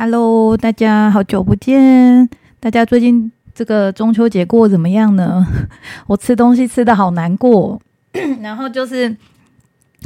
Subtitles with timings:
[0.00, 2.30] Hello，大家好久不见！
[2.60, 5.44] 大家最近这个中秋节过怎么样呢？
[6.06, 7.82] 我吃东西吃的好难过，
[8.40, 9.16] 然后就是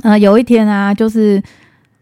[0.03, 1.43] 呃有一天啊，就是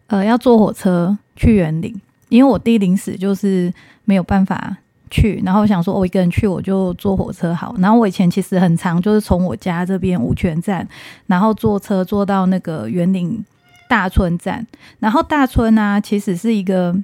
[0.07, 1.93] 呃要坐火车去园林，
[2.29, 3.69] 因为我弟临时就是
[4.05, 4.77] 没有办法
[5.09, 7.75] 去，然后我想说我一个人去我就坐火车好。
[7.79, 10.87] 然后我以前其实很长，就是从我家这边五泉站，
[11.27, 13.43] 然后坐车坐到那个园林
[13.89, 14.65] 大村站，
[14.99, 16.95] 然后大村啊其实是一个。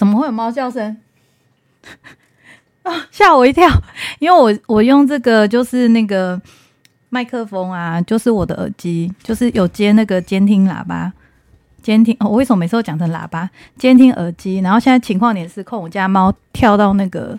[0.00, 0.96] 怎么会有猫叫声？
[2.84, 3.68] 啊， 吓我一跳！
[4.18, 6.40] 因为我我用这个就是那个
[7.10, 11.12] 麦克风啊，就是我的耳机，就是有接那个监听喇叭，
[11.82, 12.16] 监听。
[12.20, 13.50] 我为什么每次都讲成喇叭？
[13.76, 14.60] 监听耳机。
[14.60, 17.38] 然后现在情况也失控，我家猫跳到那个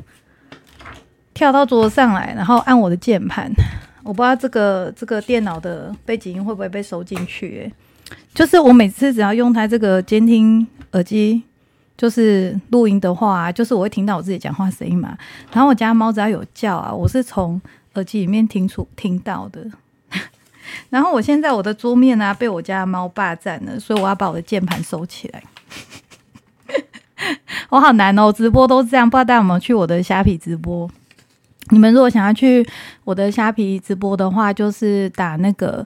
[1.33, 3.51] 跳到桌子上来，然后按我的键盘。
[4.03, 7.73] 我不知道这个这个电脑的背景音会不会被收进去？
[8.35, 11.41] 就是我每次只要用它这个监听耳机。
[12.01, 15.15] 就是录音的话，就是我会听到我自己讲话声音嘛。
[15.53, 17.61] 然后我家猫只要有叫啊，我是从
[17.93, 19.63] 耳机里面听出听到的。
[20.89, 25.43] 然后我现在我的桌面啊被我家猫霸占了，所以我要把我的键盘收起来。
[27.69, 30.89] 我好难哦，直播都这样，不知道大家有没有去我的虾皮直播？
[31.69, 32.67] 你们如果想要去
[33.03, 35.85] 我的虾皮直播的话，就是打那个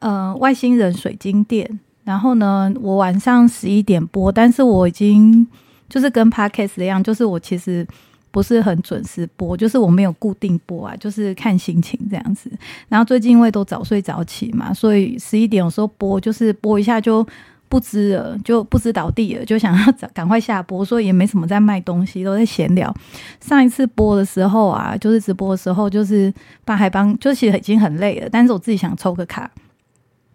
[0.00, 1.78] 呃外星人水晶店。
[2.06, 5.44] 然后呢，我晚上十一点播，但是我已经
[5.88, 7.84] 就是跟 podcast 一样，就是我其实
[8.30, 12.48] 不是很准时播，就是我没有固定播啊，就是看心情这样子。
[12.88, 17.26] 然后最近因为都早睡早起嘛，所以十一点有时候播就是播一下就
[17.68, 22.94] 不知了，就不知倒地了，就想要赶快下播，所以也没什么在卖东西，都在闲聊。
[23.40, 26.32] 上一次播的时候啊，就是直播的时候，就是
[26.64, 29.50] 帮还帮，就其实已经很累了，但是我自己想抽个卡。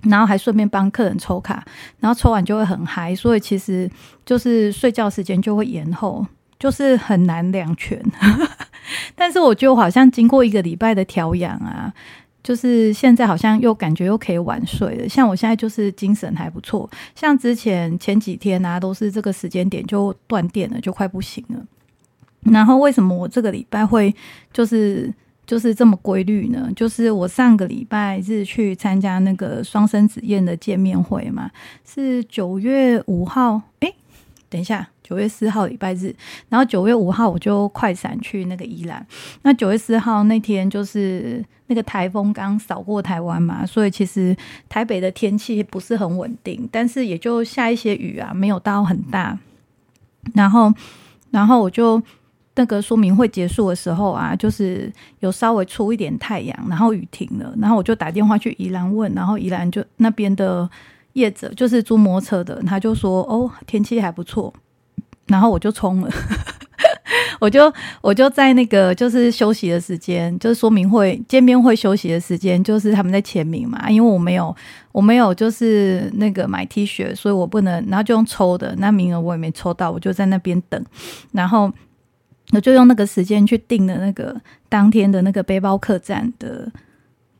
[0.04, 1.64] 然后还顺便帮客人抽卡，
[2.00, 3.90] 然后抽完就会很嗨，所以其实
[4.26, 6.26] 就是睡觉时间就会延后，
[6.60, 8.02] 就是很难两全。
[9.16, 11.94] 但是我觉得好像经过一个礼拜的调养啊，
[12.44, 15.08] 就是现在好像又感觉又可以晚睡了。
[15.08, 21.60] 像我现在就是精神还不错，像之前前几天啊，都是这个时间点就断电了，就快不行了。
[22.52, 24.14] 然后为什么我这个礼拜会
[24.52, 25.14] 就是？
[25.52, 26.72] 就是这么规律呢？
[26.73, 31.52] 就是我上个礼拜日去参加那个双生子宴的见面会嘛，
[31.86, 33.61] 是九月五号。
[33.82, 33.94] 哎，
[34.48, 36.16] 等一下，九月四号礼拜日，
[36.48, 39.06] 然后九月五号我就快闪去那个宜兰。
[39.42, 44.34] 那九月四号那天就是那个台风刚扫过台湾嘛，所以其实
[44.70, 49.38] 台北的天气不是很稳定，但是也就下一些雨啊，没有到很大。
[50.34, 50.73] 然后，
[51.30, 52.02] 然后我就。
[52.56, 60.70] 那个说明会结束的时候啊，就是有稍微出一点太阳，然后雨停了，然后我就打电话去宜兰问，然后宜兰就那边的
[61.14, 64.54] 业者就是租摩托车的，他就说哦天气还不错，
[65.28, 66.11] 然后我就冲了，
[67.40, 74.54] 我就我就在那个就是休息的时间，就是说明会见面会休息的时间，就是他们在签名嘛，因为我没有
[74.92, 80.86] 我没有就是那个买 T 恤，所以我不能，然后就用抽的，那名额我也没抽到，我就在那边等，
[81.32, 81.72] 然后。
[82.52, 84.39] 我就用那个时间去订了那个
[84.70, 86.72] 当天的那个背包客栈的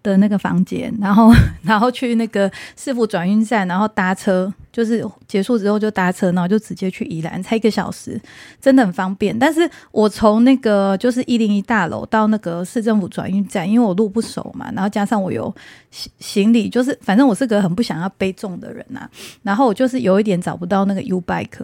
[0.04, 8.20] 的那个房间，然后然后去那个市府转运站，然后搭车，就是结束之后就搭车，然后就直接去宜兰，才一个小时，
[8.60, 9.38] 真的很方便。
[9.38, 15.54] 但是我从那个就是一零一大楼到那个市政府转运站，因为我路不熟嘛，然后加上我有
[15.92, 19.08] 行行李，就是反正我是个很不想要背重的人呐，
[19.44, 21.62] 然后我就是有一点找不到那个 U bike。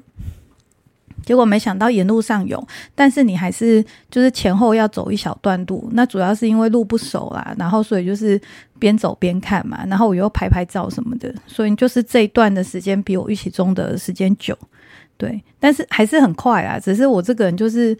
[1.28, 2.66] 结果没想到沿路上有，
[2.96, 8.40] 但是你还是就是前后要走一小段路，那主要是因为路不熟啦，然后所以就是
[8.80, 14.58] 边走边看嘛，然后我又拍拍照什么的，所以就是这一段的时间比我预期中的时间久，
[15.18, 17.98] 对，但是还是很快啊，只是我这个人就是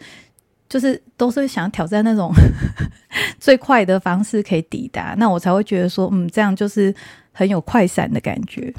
[0.66, 2.32] 就是都是想挑战那种
[3.38, 6.94] 最快的方式可以抵达，那我才会觉得说，嗯，这样就是
[7.32, 8.72] 很有快闪的感觉。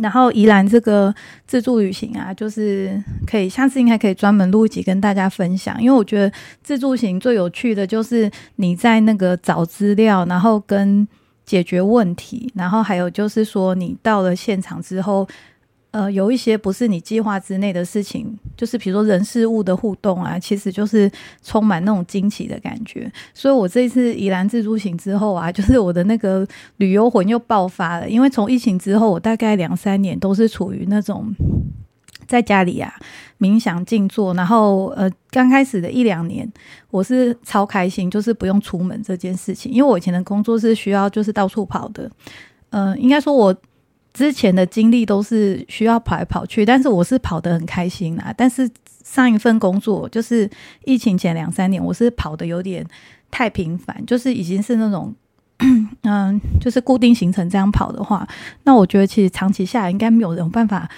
[0.00, 1.14] 然后宜兰这个
[1.46, 6.30] 自助旅行啊，就是可以下次应该可以专门录一集跟大家分享，因为我觉得
[6.62, 11.06] 自助行最有趣的就是你在那个找资料，然后跟
[11.44, 15.28] 解决问题，然后还有就是说你到了现场之后。
[15.96, 21.10] 呃，有一些不是你计划之内的事情，就是比如说人事物的互动啊，其实就是
[21.42, 23.10] 充满那种惊奇的感觉。
[23.32, 26.46] 所以我这一次宜兰自助行之后啊， 就是我的那个
[26.76, 28.06] 旅游魂又爆发了。
[28.10, 31.34] 因为从疫情之后，我大概两三年都是处于那种
[32.26, 32.92] 在家里啊
[33.38, 36.46] 冥想静坐，然后呃，刚开始的一两年
[36.90, 39.72] 我是超开心，就是不用出门这件事情。
[39.72, 42.10] 因为我以前的工作是需要就是到处跑的，
[42.68, 43.56] 嗯，应该说我。
[44.16, 48.32] 之前的经历都是需要跑来跑去，但是我是跑得很开心啦。
[48.34, 48.66] 但是
[49.04, 50.48] 上一份工作就是
[50.86, 52.82] 疫情前两三年，我是跑的有点
[53.30, 55.14] 太频繁，就是已经是那种
[56.04, 58.26] 嗯，就是固定行程这样跑的话，
[58.64, 60.88] 那我觉得其实长期下来应该没有人有办法，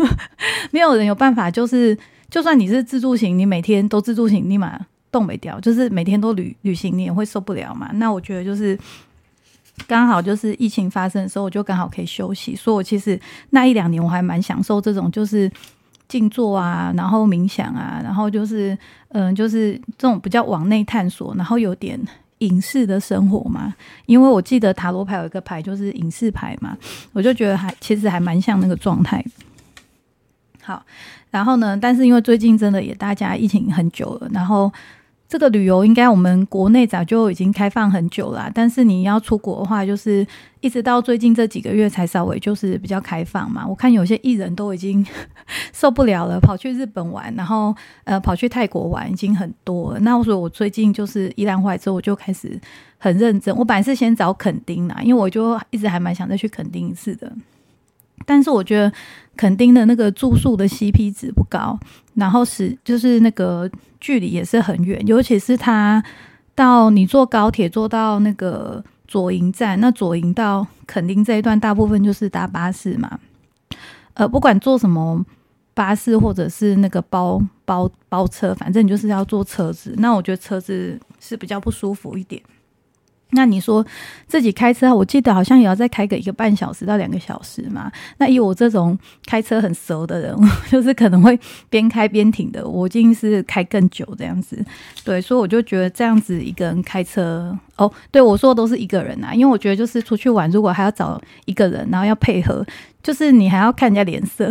[0.70, 1.96] 没有人有办法，就是
[2.28, 4.78] 就算你是自助型，你每天都自助型，立马
[5.10, 7.90] 动没掉，就是每天都旅旅行，你也会受不了嘛。
[7.94, 8.78] 那我觉得就是
[9.86, 13.18] 刚好就是疫情发生的时候，我就刚好可以休息，所以我其实
[13.50, 15.50] 那一两年我还蛮享受这种就是
[16.08, 18.76] 静坐啊，然后冥想啊，然后就是
[19.10, 22.00] 嗯，就是这种比较往内探索，然后有点。
[22.40, 23.74] 隐士的生活嘛，
[24.06, 26.78] 因为我记得塔罗牌有一个牌就是隐士牌嘛，
[27.12, 29.20] 我就觉得还其实还蛮像那个状态。
[30.62, 30.80] 好，
[31.32, 34.72] 然后呢，但是因为最近真的也大家疫情很久了，然后。
[35.28, 40.26] 这个旅游应该我们国内早就已经开放很久了，但是你要出国的话，就是
[40.62, 43.66] 一直到最近这几个月才稍微就是比较开放嘛。
[43.68, 45.04] 我看有些艺人都已经
[45.74, 50.00] 受不了了，跑去日本玩，然后呃跑去泰国玩，已经很多了。
[50.00, 52.58] 那我说我最近就是一兰怀之后，我就开始
[52.96, 53.54] 很认真。
[53.54, 57.30] 我本来是先找垦丁啦，因为我就一直还蛮想再去垦丁一次的。
[58.26, 58.92] 但是我觉得
[59.36, 61.78] 垦丁的那个住宿的 CP 值不高，
[62.14, 63.70] 然后是就是那个
[64.00, 66.02] 距离也是很远，尤其是他
[66.54, 73.18] 到你坐高铁坐到那个左营站，那左营到垦丁这一段大部分就是搭巴士嘛，
[74.14, 75.24] 呃，不管坐什么
[75.74, 82.42] 巴士或者是那个包包包车，反正你就是要坐车子，那我觉得车子是比较不舒服一点。
[83.32, 83.84] 那你说
[84.26, 87.92] 自己开车，我记得好像也要再开个一个半小时到两个小时嘛。
[88.16, 90.34] 那以我这种开车很熟的人，
[90.70, 91.38] 就是可能会
[91.68, 94.64] 边开边停的，我竟是开更久这样子。
[95.04, 102.64] 对，所以我就觉得这样子一个人开车，哦，对我说的都是一个人啊，因为我觉得就是出去玩，如果还要找一个人，然后要配合，
[103.02, 104.50] 就是你还要看人家脸色。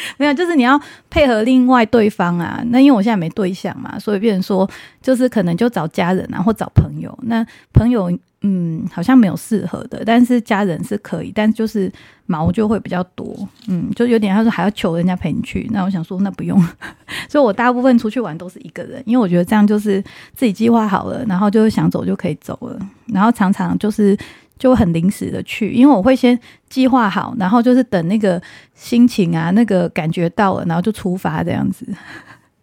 [0.16, 0.80] 没有，就是你要
[1.10, 2.62] 配合另外对方啊。
[2.66, 4.68] 那因为我现在没对象嘛，所以变成说，
[5.02, 7.16] 就是可能就找家人啊，或找朋友。
[7.22, 8.10] 那朋友，
[8.42, 11.92] 嗯，好像没有适合的，但是家人是可以，但就是
[12.26, 15.68] 毛就会比较多，嗯，就有点他说还要求人家陪你去。
[15.72, 16.60] 那我想说，那不用。
[17.28, 20.02] 所以我大部分出去玩都是一个人，因为我觉得这样就是
[20.34, 22.78] 自己计划好了，然后就是想走就可以走了。
[23.06, 24.16] 然后常常就是。
[24.58, 26.36] 就很临时的去，因为我会先
[26.68, 28.42] 计划好，然后就是等那个
[28.74, 31.86] 心情啊，那个感觉到了，然后就出发这样子。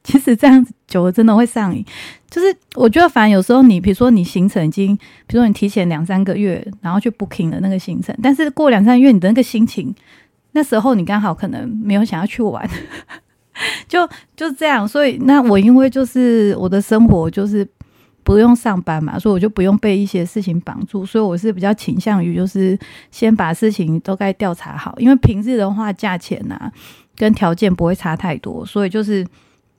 [0.05, 1.83] 其实这样子久了真的会上瘾。
[2.29, 4.95] 就是我觉得，反正有时候你，比如说你行程已经，
[5.27, 9.93] 比如说你提前两三个月，然后去 booking 的那个行程，但是过两三个月你的那个心情，
[10.53, 12.69] 那时候你刚好可能没有想要去玩，
[13.89, 14.87] 就就这样。
[14.87, 17.67] 所以那我因为就是我的生活就是。
[18.25, 22.75] 不用上班嘛，所以我就不用被一些事情绑住，所以我是比较倾向于就是
[23.11, 26.71] 先把事情都该调查好，因为平日的话价钱啊
[27.15, 29.23] 跟条件不会差太多，所以就是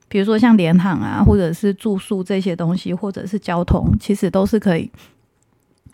[0.08, 4.90] 比如说像联航啊，或者是住宿这些东西，或者是交通，其实都是可以，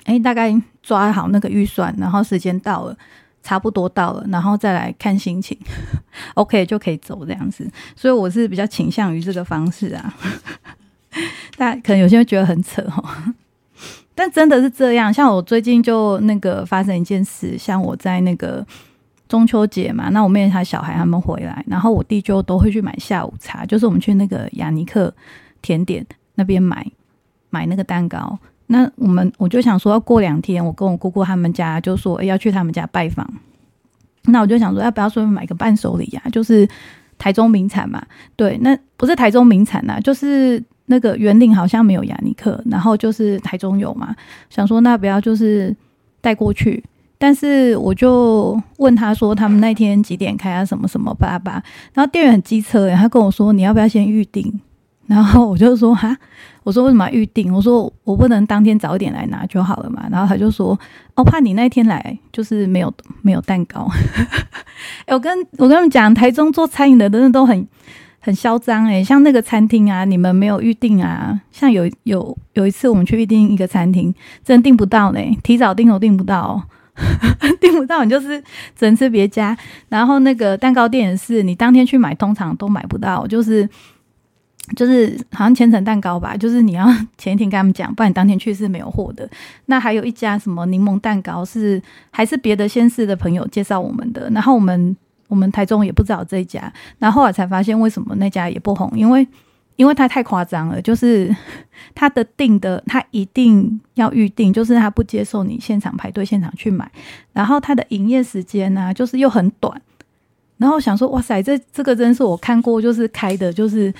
[0.05, 2.97] 哎，大概抓好那个预算，然后时间到了，
[3.43, 5.59] 差不多到了，然后再来看心情，
[6.35, 10.15] OK 就可以走这样子，所以我是比较倾向于这个方式啊。
[11.57, 13.05] 但可能有些人觉得很扯哦，
[14.15, 15.13] 但真的是这样。
[15.13, 18.67] 像我最近就那个发生一件事，像我在那个
[19.33, 25.13] 中秋节嘛，那我妹她小孩他们回来，然后我弟就都会去买下午茶，就是我们去那个雅尼克
[25.63, 26.87] 甜点那边买
[27.49, 28.39] 买那个蛋糕。
[28.67, 33.27] 那我们我就想说，要过两天我跟我姑姑他们家就说要去他们家拜访，
[34.25, 36.23] 那我就想说要不要顺便买个伴手礼呀？
[36.31, 36.69] 就是
[37.17, 38.05] 台中名产嘛，
[38.37, 40.63] 对，那不是台中名产呐，就是。
[40.87, 44.15] 那个园林好像没有雅尼克，然后就是台中有嘛，
[44.51, 45.75] 想说那不要就是
[46.21, 46.83] 带过去，
[47.23, 51.53] 但是我就问他说他们那天几点开啊，什么什么巴拉巴，
[51.95, 54.53] 然后店员很机车诶，他跟我说你要不要先预定，
[55.07, 56.17] 然后我就说哈，
[56.65, 57.55] 我说为什么要预定？
[57.55, 60.77] 我说我不能当天早点来拿就好了嘛，然后他就说
[61.15, 63.89] 哦，怕你那天来就是没有没有蛋糕，
[65.07, 67.65] 哎， 我跟我跟他们讲，台中做餐饮的真的都很。
[68.25, 71.41] 很嚣张诶，像那个餐厅啊，你们没有预定啊？
[71.51, 74.15] 像有有有一次我们去预定一个餐厅，
[74.45, 76.63] 真订不到呢，提早订都订不到，
[77.61, 78.41] 订不到你就是
[78.77, 79.57] 只能吃别家。
[79.89, 83.69] 然后那个蛋糕店也是，你当天去买通常都买不到，就是
[84.77, 89.29] 就是好像千层蛋糕吧，就是你要前一天跟他们讲，不然你当天去是没有货的。
[89.67, 94.97] 那还有一家什么柠檬蛋糕是还是别的先市的朋友介绍我们的，然后我们。
[95.29, 99.27] 我们台中也不知道这一家，然后后来才发现为什么那家也不红，因为
[99.83, 101.35] 因为它太夸张了，就是
[101.93, 106.89] 它的订的，它一定要预定，就是它不接受你现场排队、现场去买。
[107.33, 109.83] 然后它的营业时间呢，就是又很短。
[110.57, 113.93] 然后想说，哇塞，这这个真是我看过，就是开的，就是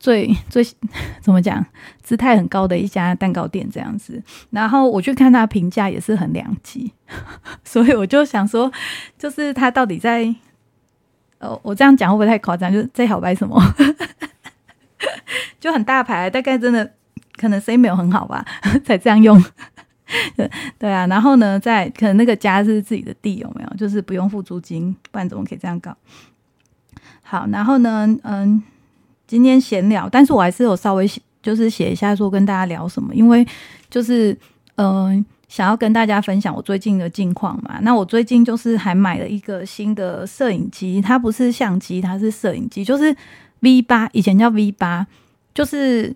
[0.00, 0.66] 最最
[1.20, 1.62] 怎么讲，
[2.02, 4.22] 姿态很高的一家蛋糕店这样子。
[4.48, 6.90] 然后我去看他评价也是很两极，
[7.62, 8.72] 所以我就想说，
[9.18, 10.34] 就是他到底在，
[11.36, 12.72] 呃，我这样讲会不会太夸张？
[12.72, 13.62] 就是在好白什么？
[15.60, 16.88] 就很大牌，大概真的
[17.36, 18.44] 可能 C 没有很好吧，
[18.84, 19.42] 才这样用。
[20.78, 23.76] 对啊，然后呢，在可能那个家是自己的地，有没有？
[23.76, 25.94] 就是不用付租金，不然怎么可以这样搞？
[27.22, 28.62] 好，然后呢，嗯，
[29.26, 31.06] 今天闲聊，但是我还是有稍微
[31.42, 33.46] 就是写一下说跟大家聊什么，因为
[33.90, 34.34] 就是
[34.76, 37.78] 嗯，想要跟大家分享我最近的近况嘛。
[37.82, 43.14] 那我最近就是还买了一个新的摄影机，它不是相机，它是摄影机，就是
[43.60, 45.06] V 八，以前叫 V 八。
[45.54, 46.14] 就是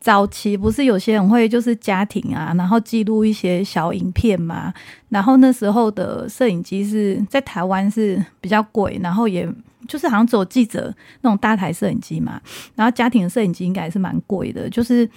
[0.00, 4.72] 早期不是有些人会就是家庭啊，然后记录一些小影片嘛。
[5.08, 9.48] 然后那时候的摄影机是在台湾是比较贵，然后也
[9.88, 12.40] 就是好像只有记者那种大台摄影机嘛。
[12.74, 15.08] 然后家庭的摄影机应该是蛮贵的，就是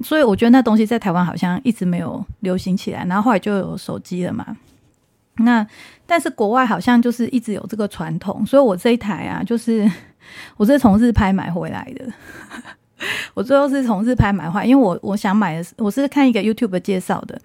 [0.00, 3.04] 所以我觉得那东西在台湾好像一直没有流行起来。
[3.04, 4.56] 然后后来就有手机了嘛。
[5.38, 5.66] 那
[6.06, 9.90] 但是国外好像就是一直有这个传统，所以我这一台啊，就是
[10.56, 12.06] 我是从日拍买回来的。
[13.34, 17.40] 我最后是从日拍买坏，因为我我想买的是，我是看一个 YouTube 介绍的。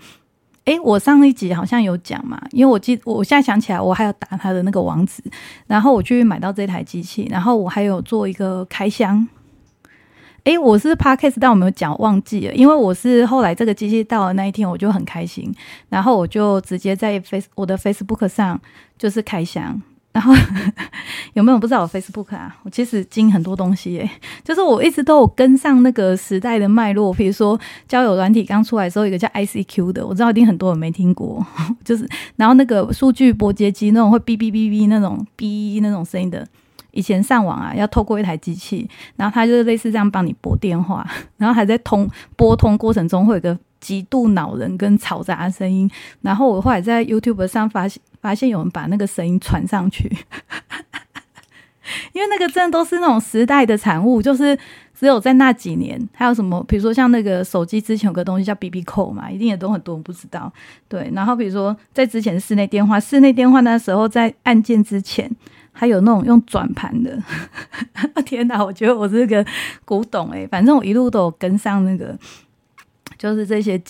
[0.65, 5.23] 诶，我上一集好像有讲嘛，因为我记，我现在想起来，我还要打他的那个网址，
[5.65, 9.25] 然后我去买到这台机器，然后我还有做一个开箱。
[10.43, 15.53] 诶，我是 Podcast，但我没有讲，忘记了，因为我是后来这个机器到了那一天，我就很开心，
[15.89, 18.59] 然后我就直接在 Face 我的 Facebook 上
[18.97, 19.81] 就是开箱。
[20.17, 20.33] 然后
[21.35, 22.57] 有没有不知道我 Facebook 啊？
[22.63, 24.09] 我其实经很多东西耶，
[24.43, 27.13] 就是我一直都有跟上那个时代的脉络。
[27.13, 31.45] 比如说交友软体刚出来的时候，一个叫 ICQ 的，我知道一定很多人没听过。
[31.85, 36.47] 就是然后那个数据拨接机那种会哔哔哔哔那种哔那种声音的，
[36.97, 45.89] 以前上网啊要透过一台机器，然后它就是类似这样帮你拨电话， 然后还在通拨通过程中会有个极度恼人跟嘈杂的声音。
[46.21, 48.01] 然后我后来在 YouTube 上发现。
[48.19, 50.03] 发现有人把那个声音传上去，
[52.11, 54.57] 因为那个真的都是那种时代的产物，就是
[54.99, 60.51] 只有在那几年，还有什么，比如说像那个手机之前有个东西叫 BB 扣嘛，一定也都很多人不知道。
[60.89, 65.29] 对，然后比如说在之前室内电话，室内电话那时候在按键之前
[65.77, 67.17] 还有那种用转盘的。
[68.25, 69.45] 天哪，我觉得我是个
[69.85, 72.17] 古董诶，反正我一路都有跟上那个，
[73.17, 73.81] 就是这些。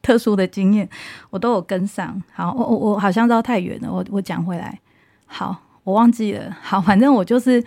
[0.00, 0.88] 特殊的经验，
[1.28, 2.22] 我都有跟上。
[2.32, 4.80] 好，我我我好像绕太远了，我我讲回来。
[5.26, 6.56] 好，我忘记了。
[6.62, 7.62] 好，反正我就是，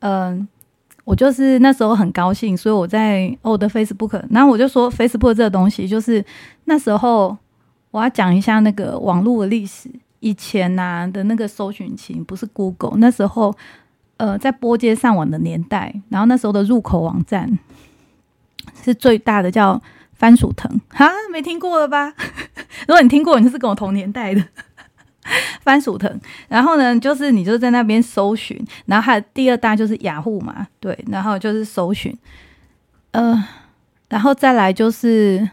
[0.00, 0.48] 嗯，
[1.04, 6.24] 我就是那时候很高兴，所以我在我的 Facebook，然后我就说 Facebook 这个东西，就是
[6.64, 7.36] 那时候
[7.92, 9.88] 我要讲一下那个网络的历史。
[10.24, 13.54] 以前呐的那个搜寻器不是 Google，那时候
[14.16, 17.58] 呃在拨接上网的年代，然后那时候的入口网站
[18.82, 19.80] 是最大的，叫。
[20.16, 22.14] 番薯藤哈，没听过了吧？
[22.86, 24.40] 如果你听过，你就是跟我同年代的
[25.60, 26.20] 番薯藤。
[26.48, 32.16] 然后呢，就是你就在那边搜寻，然后还有第二大就是雅虎嘛，对，然后就是搜寻，
[33.10, 33.44] 呃，
[34.08, 35.46] 然后再来就是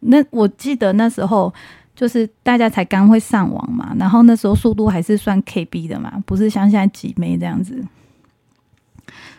[0.00, 1.54] 那我记得那时候
[2.00, 7.84] 就是大家才刚会上网嘛，然后那时候速度还是算 KB 的嘛，不是像现在几枚这样子。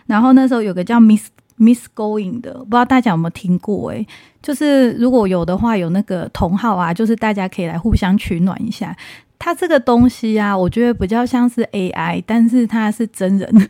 [0.06, 1.30] 然后那时候有个叫 Miss。
[1.58, 3.92] Miss Going 的，不知道大家有没有听过？
[3.92, 4.08] 诶，
[4.42, 8.98] 就是如果有的话，有那个同号啊，就是大家可以来互相取暖一下。
[9.38, 13.70] 它这个东西啊，我觉得比较像是 AI，但是它是真人。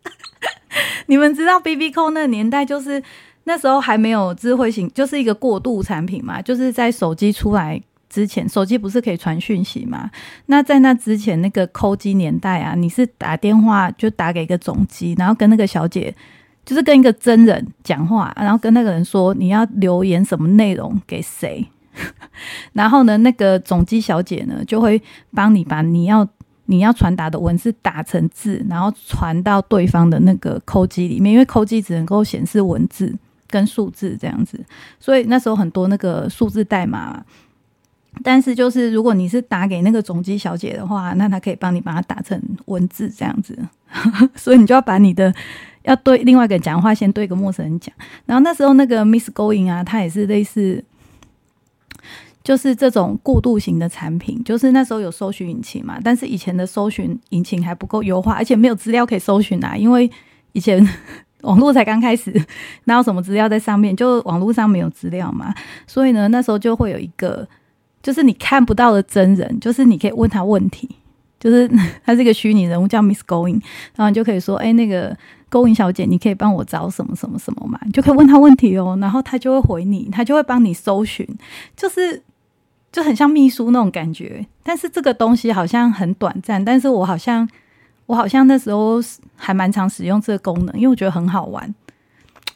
[1.04, 3.02] 你们知道 BB 扣那个年代，就是
[3.46, 6.42] 那时候还没有智慧型，就是一个过渡产品嘛。
[6.42, 10.10] 就是在手机出来之前，手机不是可以传讯息嘛？
[10.46, 16.14] 那在那之前，那个扣机年代啊，你是打电话就打给一个总机，然后跟那个小姐。
[16.64, 21.64] 就是跟一个真人讲话，然后跟那个人说你要留言什么内容给谁，
[22.74, 25.00] 然后呢，那个总机小姐呢就会
[25.32, 26.26] 帮你把你要
[26.64, 33.16] 你要传达的文字打成字，然后传到对方的那个扣机里面，因为扣机只能够显示文字
[33.48, 34.58] 跟数字这样子，
[34.98, 37.24] 所以那时候很多那个数字代码，
[38.22, 43.58] 但是就是如果你是打给那个总机小姐的话，那她可以帮你把它打成文字这样子，
[44.34, 45.34] 所以你就要把你的。
[45.86, 47.94] 要对另外一个人讲话，先对一个陌生人讲。
[48.24, 50.84] 然后那时候那个 Miss Going 啊，它也是类似，
[52.42, 54.42] 就是这种过渡型的产品。
[54.42, 59.76] 就是那时候有搜寻引擎嘛，但是以前的搜寻引擎还不够优化，而且没有资料可以搜寻啊。
[59.76, 60.10] 因为
[60.54, 60.84] 以前
[61.46, 62.30] 网络才刚开始，
[62.84, 63.96] 哪有什么资料在上面？
[63.96, 65.54] 就网络上没有资料嘛，
[65.86, 67.48] 所以呢，那时候就会有一个，
[68.02, 70.88] 就是你看不到的真人，就是你可以问他问题，
[71.38, 71.70] 就是
[72.04, 73.60] 他是一个虚拟人物叫 Miss Going，
[73.94, 75.16] 然后你就可以说，哎，那个
[75.50, 77.78] Going 小姐，你可以帮我找什么什么什么嘛？
[77.86, 81.26] 你就可以问他问题哦，然后他就会回你，他就会帮你搜寻，
[81.76, 82.22] 就是
[82.90, 84.44] 就很像秘书那种感觉。
[84.64, 87.48] 但是这个东西好像很短暂，但是我好像。
[88.06, 88.98] 我好像那时候
[89.34, 91.74] 还蛮常使用这个功能，因为我觉得很好玩。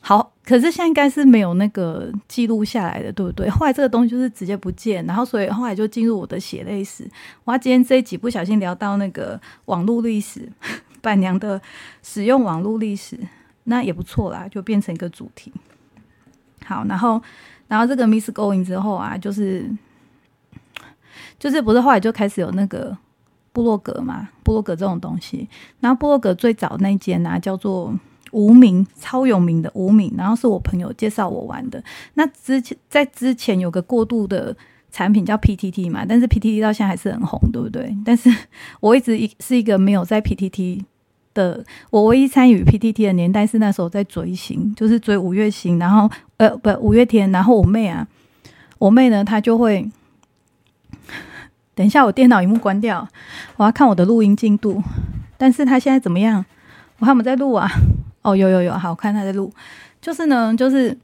[0.02, 3.50] 好，可是现在应该是没有那个记录下来的，对不对？
[3.50, 7.08] 后来这个东西就是直接不见，然后所以后来就进入我的血泪史。
[7.44, 10.50] 我今天这一集不小心聊到那个网络历史，
[11.02, 11.60] 板娘的
[12.02, 13.18] 使用网络历史，
[13.64, 15.52] 那也不错啦，就变成一个主题。
[16.64, 17.22] 好，然后
[17.68, 19.70] 然后这个 Miss Going 之后啊，就是
[21.38, 22.96] 就是不是后来就开始有那个。
[23.52, 25.48] 部落格嘛，部落格这种东西，
[25.80, 27.92] 然后部落格最早那间呢叫做
[28.32, 31.82] 无名，超有名的无名，然后是我朋友介绍我玩的。
[32.14, 34.56] 那之前在之前有个过渡的
[34.92, 37.96] 产品叫 PTT 嘛，但是 PTT 到现在还是很红，对不对？
[38.04, 38.30] 但是
[38.78, 40.84] 我一直一是一个没有在 PTT
[41.34, 48.06] 的，我唯一参与 PTT 的年代是那时候在追星，就是追五月星，然后呃不五月天，然后我妹啊，
[48.78, 49.90] 我妹呢她就会。
[51.80, 53.08] 等一下，我电脑荧幕关掉，
[53.56, 54.82] 我要看我的录音进度。
[55.38, 56.44] 但是他现在怎么样？
[56.98, 57.66] 我看我们在录啊。
[58.20, 59.50] 哦，有有有，好我看他在录。
[59.98, 60.94] 就是呢，就是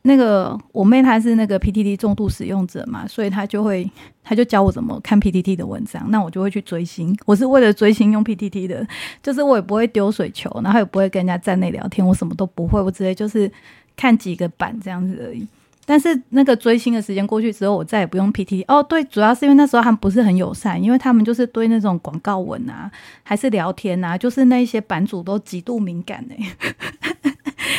[0.00, 3.86] 那个我妹她是那个 PTT 重度使用者嘛，所以她就会，
[4.22, 6.10] 她就教我怎么看 PTT 的文章。
[6.10, 7.14] 那我就会去追星。
[7.26, 8.86] 我是为了追星用 PTT 的，
[9.22, 13.52] 就是我也不会丢水球，然后也不会跟人家站内聊天，我什么都不会，我直接就是
[13.94, 15.46] 看几个版这样子而已。
[15.86, 18.82] 但是那个追星的时间过去之后，我再也不用 P T 哦。
[18.82, 22.90] 对，主要是因为那时候他们不是很友善，因为他们就是对那种广告文啊，
[23.22, 26.36] 还是聊天啊，就是那一些版主都极度敏感哎。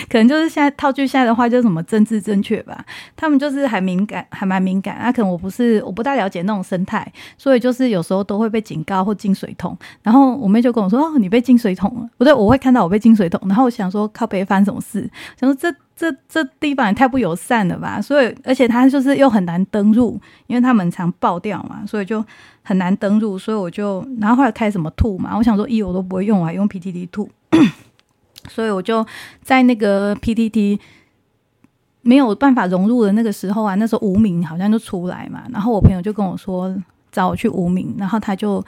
[0.09, 2.85] 可能就是现在套句现在的话，就是什么政治正确吧。
[3.15, 4.97] 他们就是还敏感，还蛮敏感。
[4.99, 9.77] 那可能我不是，我不大了解那种生态，所以就是有时候都会被警告或进水桶。
[10.03, 13.41] 然后我妹就跟我说：“哦，你被进水桶了。”不对，我会看到我被进水桶。
[13.47, 15.09] 然后我想说，靠北翻什么事？
[15.39, 18.01] 想说这这这地方也太不友善了吧。
[18.01, 22.23] 所以而且他就是又很难登入，因为他们常爆掉嘛，所以就
[22.63, 23.37] 很难登入。
[23.37, 27.29] 所以我就然后后来开什么兔嘛，我想说一我都不会用，我还用 PTT 兔。
[28.49, 29.05] 所以我就
[29.41, 30.79] 在那个 PTT
[32.01, 36.75] 没有办法融入的那个时候啊，那时候无名好像就出来嘛，然后我朋友就跟我说
[37.11, 38.63] 找我去无名，然后他就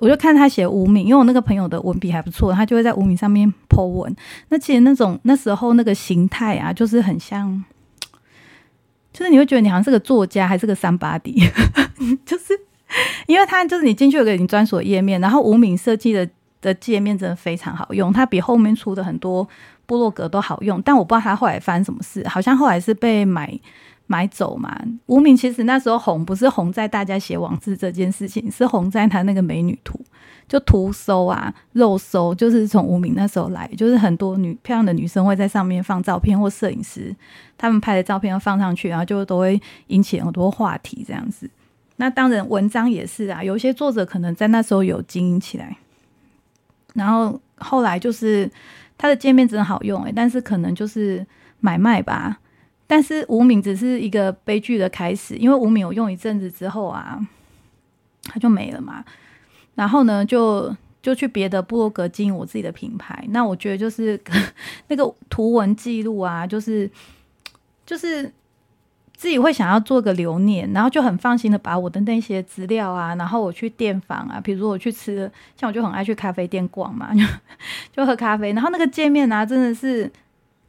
[0.00, 4.14] 我就看他写无名，因为我那个朋友的文笔还不错，他就会在无名上面 po 文。
[4.48, 7.64] 那其实那种那时候那个形态啊，就是很像，
[9.12, 11.40] 就是你会觉得你好像是个作家，还是个三八底，
[12.26, 12.58] 就是
[13.26, 16.28] 因为他就是你进去有个你专属页面，然后无名设计的。
[16.62, 19.48] 的界面真的非常好用，它比后面出的很多
[19.86, 20.78] 部落格都好用。
[20.82, 23.58] 但我不知道他后来发生什么事，好像后来是被买
[24.10, 24.76] 买走嘛。
[25.06, 30.00] 无名其实那时候红不是红在大家写网志这件事情，是红在他那个美女图，
[30.48, 37.14] 就图搜啊、肉搜，就是从无名那时候来，就是很多女漂亮的女生会在上面放照片，或摄影师
[37.56, 41.48] 他们拍的照片要放上去，然后就都会引起很多话题这样子。
[41.94, 45.76] 那当然文章也是啊，有些作者可能在那时候有经营起来。
[46.94, 48.50] 然后后来就是
[48.98, 51.24] 它的界面真的好用诶，但是可能就是
[51.60, 52.39] 买卖吧。
[52.90, 57.24] 但是无名只是一个悲剧的开始，因为无名我用一阵子之后啊，
[58.24, 59.04] 它就没了嘛。
[59.76, 63.24] 然后呢，就就去别的部落格经营我自己的品牌。
[63.28, 64.20] 那我觉得就是
[64.88, 66.90] 那个图文记录啊，就是
[67.86, 68.32] 就是。
[69.20, 77.22] 自己会想要做个留念，然后就很放心的把我的那些资料啊，然后我去店访啊，比如我去吃，像我就很爱去咖啡店逛嘛， 就
[77.92, 80.10] 就喝咖啡，然后那个界面啊，真的是。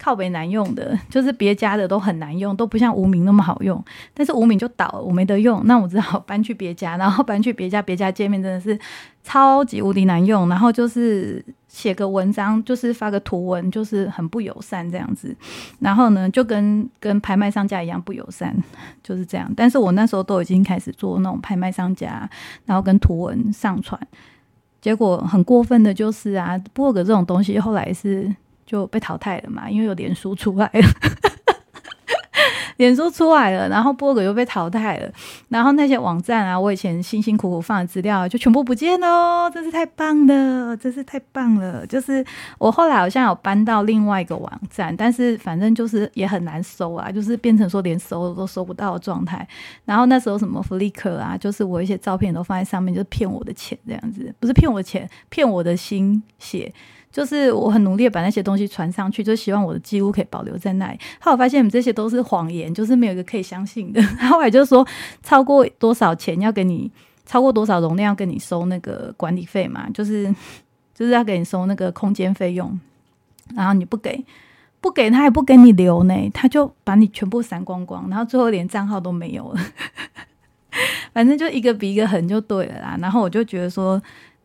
[0.01, 3.79] 靠北难用的， 就是别家的都很难用，都不像无名那么好用。
[4.15, 8.77] 但是无名就倒了，我没得用，那我只好搬去别家， 然后搬去别家，别家界面真的是
[9.23, 10.49] 超级无敌难用。
[10.49, 15.35] 然后就是写个文章，就是发个图文，就是很不友善这样子。
[15.77, 18.55] 然后呢，就跟跟拍卖商家一样不友善，
[19.03, 19.47] 就是这样。
[19.55, 22.27] 但是我那时候都已经开始做那种拍卖商家，
[22.65, 24.01] 然后跟图文上传，
[24.81, 28.35] 结果很过分的就是啊，博格这种东西后来是。
[28.71, 30.87] 就被淘汰了嘛，因为有脸书出来了，
[32.77, 35.11] 脸书出来了，然后波格又被淘汰了，
[35.49, 41.85] 然后那些网站啊，我以前辛辛苦苦放的资料就全部不见了，真是太棒了，真是太棒了。
[41.85, 42.25] 就是
[42.57, 49.45] 我后来好像有搬到另外一个网站，但是反正就是也很难搜啊，就是变成说连搜都搜不到的状态。
[49.83, 56.73] 然后那时候什么 Flickr 啊，就是我一些照片都放在上面，就是骗我的钱这样子，不是骗我的钱，骗我的心血。
[57.11, 60.99] 就是我很努力把那些东西传上去，就希望我的记录可以保留在那里。
[61.19, 64.01] 后来发现你们这些都是谎言，就是没有一个可以相信的。
[64.29, 64.87] 后来就说
[65.21, 66.91] 超过多少钱要给你，
[67.25, 70.33] 超过多少容量要跟你收那个管理费嘛，就是
[70.93, 72.79] 就是要给你收那个空间费用，
[73.55, 74.23] 然后你不给。
[74.83, 79.61] 不给他也不给你留呢，他就把你全部删光光，然后最后连账号都没有了。
[81.13, 82.97] 反正就一个比一个狠就对了啦。
[82.99, 84.01] 然后我就觉得说，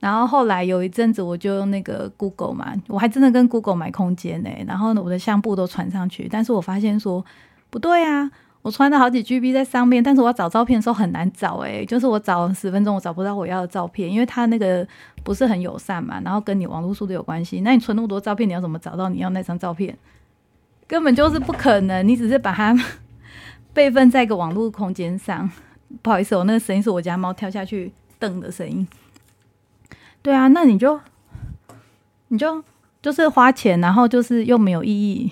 [0.07, 4.49] 然后后来有一阵子我就用那个 Google 嘛，我还真的跟 Google 买空间呢。
[4.64, 7.25] 然后呢，我的相簿都传上去，但是我发现说
[7.71, 8.31] 不对啊，
[8.62, 14.87] 我传了好几 GB 在上面，但是我要找照片的时候很难找诶，就是我找十分钟我找不到我要的照片，因为它那个
[15.25, 17.62] 不是很友善嘛，然后跟你网络速度有关系。
[17.62, 19.99] 那你存那么多照片，你要怎么找到你要那张照片？
[20.87, 22.73] 根本就是不可能，你只是把它
[23.75, 25.51] 备份在一个网络空间上。
[26.01, 28.87] 不好意思，我那个声音是我家猫跳下去蹬的声音。
[30.27, 30.99] 对啊，那你就
[32.27, 32.61] 你就
[33.01, 35.31] 就是花钱，然后就是又没有意义，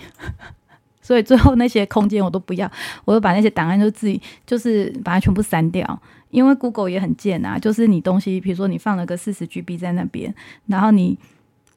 [1.03, 2.71] 所以最后那些空间我都不要，
[3.05, 6.01] 我就把那些档案就自己就是把它全部删掉。
[6.31, 10.33] 因为 Google 也很贱啊，就是你东西，比如说你放了个四十 GB 在那边，
[10.67, 11.19] 然后你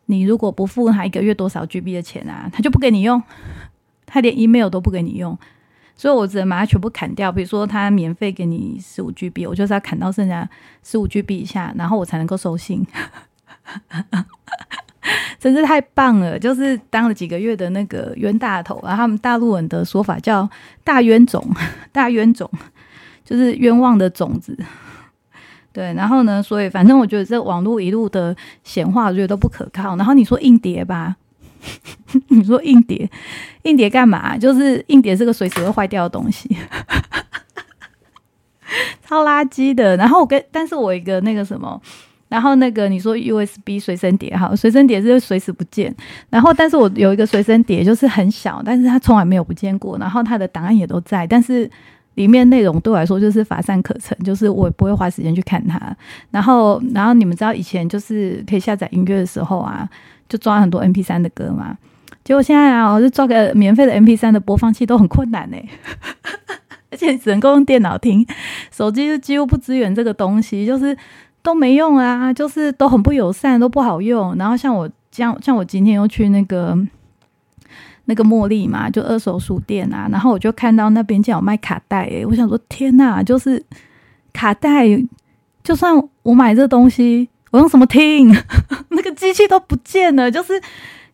[0.06, 3.20] 你如果不付他一个月多少 GB 的钱啊，他就不给你用。
[4.06, 5.36] 他连 email 都不给你用，
[5.98, 7.32] 所以我只能把它全部砍掉。
[7.32, 10.48] 比如说，他免费给你十五 GB，我就是要砍到剩下
[10.84, 12.86] 十五 GB 以下，然后我才能够收信。
[15.40, 16.38] 真是太棒了！
[16.38, 20.50] 就是当了几个月的那个冤大头，然后他们大陆人的说法叫
[20.84, 21.44] 大冤种，
[21.92, 22.50] 大冤种
[23.24, 24.58] 就是冤枉的种子。
[25.72, 29.96] 对，然后呢，所以反正我觉得这网络一路的闲话，我觉得都不可靠。
[29.96, 31.16] 然后你说硬碟吧。
[32.30, 33.10] 你说硬碟，
[33.64, 34.38] 硬碟干嘛？
[34.38, 36.56] 就是硬碟是个随时会坏掉的东西，
[39.06, 39.98] 超垃圾的。
[39.98, 41.82] 然后我跟，但是我一个那个什么，
[42.30, 45.94] 然后那个你说 USB 随身碟哈，随身碟是随时不见。
[46.30, 49.98] 然后，但是我有一个随身碟，就是很小，但是它从来没有不见过。
[49.98, 51.70] 然后它的档案也都在，但是
[52.16, 55.80] 里面内容对我来说就是乏善可陈，就是我不会花时间去看它。
[56.32, 59.90] 然后，然后你们知道以前就是可以下载音乐的时候啊。
[60.30, 61.78] 就抓很多 M P 三的歌嘛，
[62.24, 65.58] 结果现在啊，我就抓个免费的 M P 三的播放器都很困难呢，
[66.92, 68.26] 而且只能够用电脑听，
[68.72, 70.98] 手机就几乎不支援这个东西，就是
[71.42, 74.36] 都没用啊，就是都很不友善，都不好用。
[74.36, 76.78] 然后像我像像我今天又去那个
[78.06, 83.64] 那个茉莉嘛，就二手书店啊，然后我就看到那边竟然有卖卡带，诶，我想说天呐，就是
[84.34, 84.86] 卡带，
[85.64, 87.30] 就算我买这东西。
[87.52, 88.36] 我用什么听？
[88.90, 90.62] 那个机器都不见了，就是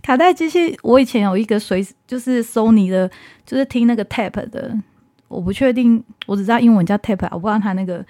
[0.01, 0.77] 卡带机器。
[0.81, 3.09] 我以前有一个随，就是 Sony 的，
[3.45, 4.75] 就是听那个 tape 的。
[5.27, 8.05] 我不确定，我只知道英文叫 tape，我不知道它那个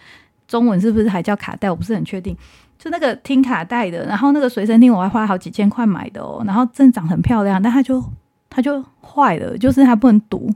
[0.47, 2.35] 中文是不是还叫卡带，我不是很确定。
[2.77, 6.43] 就那个听卡带的，然后那个随身听，我还花好几千块买的哦。
[6.45, 8.03] 然后正长很漂亮，但它就
[8.49, 10.49] 它就坏了，就是它不能读。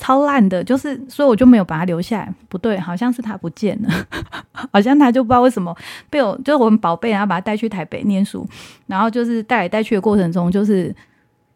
[0.00, 2.34] 超烂的，就是所以我就没有把它留下来。
[2.48, 3.88] 不对，好像是它不见了，
[4.72, 5.76] 好像他就不知道为什么
[6.08, 8.44] 被我，就是我们宝贝，然后把它带去台北念书，
[8.86, 10.94] 然后就是带来带去的过程中，就是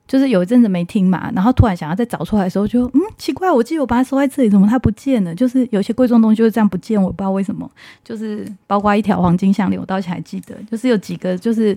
[0.06, 5.34] 就是有一阵子没听嘛，然后突然想要再找出来的时候，就嗯奇怪，我记得我把它收在这里，怎么它不见了？
[5.34, 7.68] 就是有些贵重东西就是这样不见，我不知道为什么。
[8.04, 11.76] 就是包括一条黄金项链，我到现在还记得，就是有几个，就是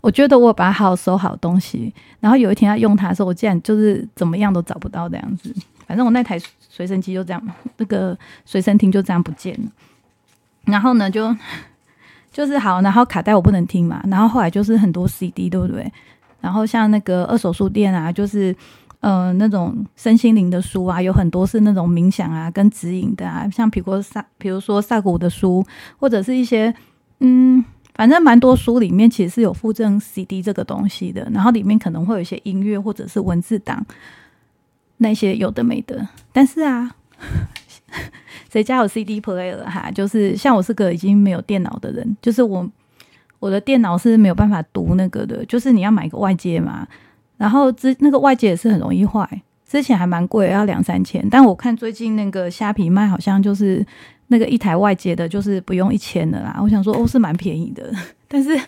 [0.00, 5.54] 我觉得我把它好好收好东西，然后有一天要用它的时候，我竟然就是怎么样都找不到这样子。
[5.86, 7.42] 反正我那台随身机就这样，
[7.78, 9.70] 那个随身听就这样不见了。
[10.64, 11.34] 然后呢，就
[12.32, 14.02] 就是好，然后卡带我不能听嘛。
[14.10, 15.90] 然后后来就是很多 CD，对不对？
[16.40, 18.54] 然后像那个二手书店啊，就是
[19.00, 25.64] 呃那种身心灵的书啊，有很多是那种冥想啊跟指引的啊，像比如萨，比如说萨古的书，
[25.98, 26.72] 或者是一些
[27.20, 31.26] 嗯，反正蛮多书里面其实是有附赠 CD 这个东西的。
[31.32, 33.84] 然后里面可能会有一些音乐或者是文字档。
[34.98, 36.94] 那些有的没的，但是啊，
[38.50, 39.90] 谁家有 CD player 哈？
[39.90, 42.68] 就是像我是个已经没有电脑的人，就是我
[43.38, 46.86] 我的电脑是没有办法读那个的，就是你要买个外接嘛，
[47.36, 49.28] 然后之那个外接也是很容易坏，
[49.66, 53.84] 之前还蛮贵，要两三千，但我看最近那个虾皮卖好像就是
[54.28, 56.58] 那个一台外接的，就是不用一千的啦。
[56.62, 57.92] 我想说哦，是蛮便宜的，
[58.26, 58.58] 但是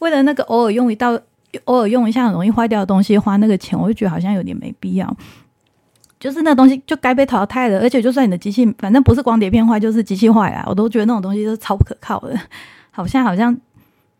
[0.00, 1.18] 为了那个偶尔用一到
[1.64, 5.16] 偶尔用一下很容易坏掉的东西花那个钱，我就觉得好像有点没必要。
[6.20, 12.38] 就是那东西就该被淘汰了，而且就算你的机器，反正不是光碟片坏，就是机器坏了，我都觉得那种东西是超不可靠的。
[12.90, 13.56] 好像好像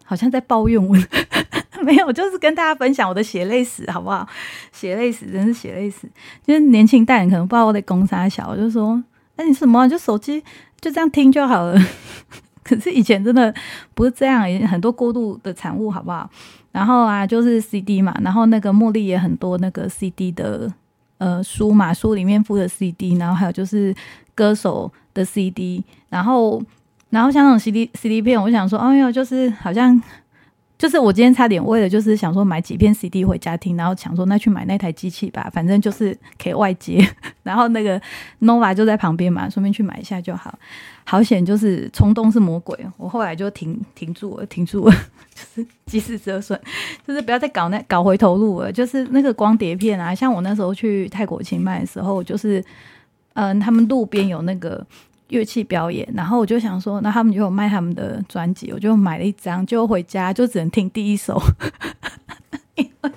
[0.04, 0.96] 好像在抱怨我，
[1.82, 4.26] 没有，就是跟大家分享我的血泪史，好不好？
[4.72, 6.08] 血泪史真是血泪史。
[6.46, 9.02] 就是年轻代人可能不知道我在攻啥小，我就说，
[9.36, 10.40] 那你什么就手机
[10.80, 11.76] 就这样听就好了。
[12.62, 13.52] 可是以前真的
[13.94, 16.30] 不是这样，很多过度的产物，好不好？
[16.70, 20.70] 然后啊，就是 CD 嘛，然后那个茉莉也很多那个 CD 的
[21.18, 23.94] 呃书嘛，书里面附的 CD，然后还有就是
[24.34, 26.62] 歌手的 CD，然后
[27.10, 30.00] 然后像那种 CD CD 片，我想说，哎呦，就是好像。
[30.78, 37.04] 就是我今天差点为了就是想说买几片 CD 回家听，然后想说那去买那台机器吧，反正就是可以外接，
[37.42, 38.00] 然后那个
[38.40, 40.56] Nova 就在旁边嘛，顺便去买一下就好。
[41.02, 44.94] 好险，就是冲动是魔鬼，我后来就停停住了，停住了，
[45.34, 46.56] 就是及时折损，
[47.04, 48.70] 就是不要再搞那搞回头路了。
[48.70, 52.64] 就是那个光碟片啊，像我那时候去泰国清迈的时候，就是
[53.34, 54.86] 嗯，他们路边有那个。
[55.28, 61.40] 乐器表演，然后我就想说，那他们就有卖他们的专辑，我就买了一张，就回家就只能听第一首，
[62.76, 63.10] 因 为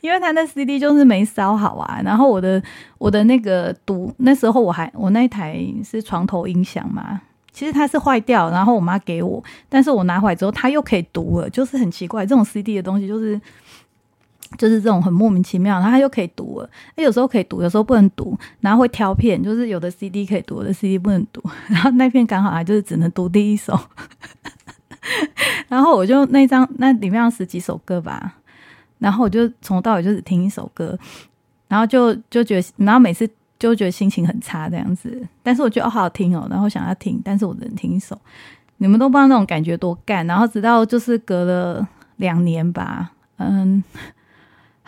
[0.00, 2.00] 因为他那 CD 就是没烧好啊。
[2.04, 2.62] 然后我的
[2.98, 7.20] 我的那个读那时候我还我那台是床头音响嘛，
[7.52, 13.40] 其实它是坏掉，然后我妈给我，但是我拿回来之后它又可以读了，就是很奇怪，这种 CD 的东西就是。
[14.56, 23.78] 就是这种很莫名其妙，然后他又可以读了，他有时候可以读，有时候不能读，然后会挑片，就是有的 CD 可以读，有的 CD 不能读， 然后那片刚好啊，就是只能读第一首，
[25.68, 28.36] 然后我就那张那里面十几首歌吧，
[28.98, 30.98] 然后我就从头到尾就只听一首歌，
[31.68, 38.18] 然后就就觉得，然后每次就觉得心情很差这样子，但是我觉得哦好好听哦，然后想要听，但是我只能听一首，
[38.78, 43.84] 你们都不知道那种感觉多干，然后直到就是隔了两年吧，嗯。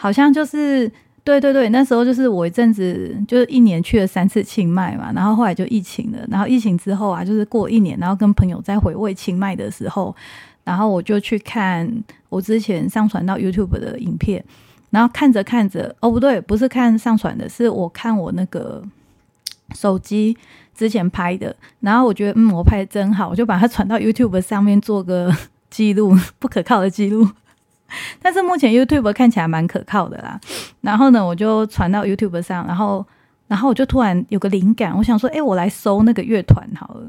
[0.00, 0.90] 好像就是
[1.22, 10.16] 对对对，那时候就是我一阵子就是一年去了三次清迈嘛，然后后来就疫情了，然后疫情之后啊，就是过一年，然后跟朋友在回味清迈的时候，
[10.64, 11.86] 然后我就去看
[12.30, 14.42] 我之前上传到 YouTube 的影片，
[14.88, 18.82] 然后看着看着，哦不对，不是看上传的，是我看我那个
[19.74, 20.34] 手机
[20.74, 25.30] 之前拍的，然后我觉得嗯，我拍的真好，我就把它传到 YouTube 上面做个
[25.68, 27.28] 记录， 不可靠的记录。
[28.22, 30.40] 但是目前 YouTube 看起来蛮可靠的啦，
[30.81, 33.05] 然后呢，我就传到 YouTube 上，然后，
[33.48, 37.07] 然后我就突然有个灵感，我想说，哎，我来搜那个乐团好了，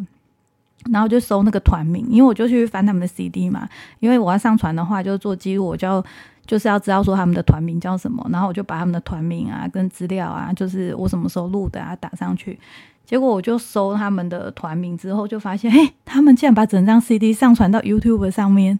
[0.91, 3.67] 然后就搜那个团名，因为我就去翻他们的 CD 嘛，
[3.99, 6.03] 因为我要上传的话，就做记录，我就要
[6.45, 12.59] 就是要知道说他们的团名叫什么，然后我就把他们的团名啊、跟资料啊，就是我什么时候录的啊打上去，
[13.05, 18.79] 结果我就搜他们的团名之后，就发现，嘿，他们竟然把整张 CD 上传到 YouTube 上面。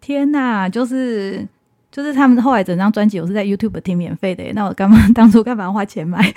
[0.00, 1.46] 天呐，就是
[1.90, 6.32] 就是他们后来整张专辑我是在 YouTube 听免费的，那我干嘛 当初干嘛花钱买？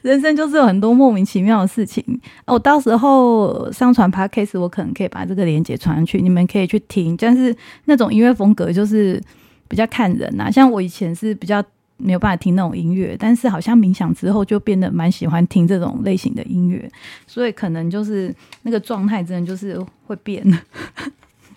[0.00, 2.02] 人生就是有很多莫名其妙的事情。
[2.46, 7.14] 我到时候上传 Podcast，我可能可以把这个链接传上去，你们可以去听。
[7.18, 7.54] 但是
[7.84, 9.20] 那种音乐风格就是
[9.68, 11.62] 比较看人呐，像我以前是比较
[11.98, 16.90] 没有办法听那种音乐，但是好像冥想之后就变得蛮喜欢听这种类型的音乐，
[17.26, 20.42] 所以可能就是那个状态真的就是会变。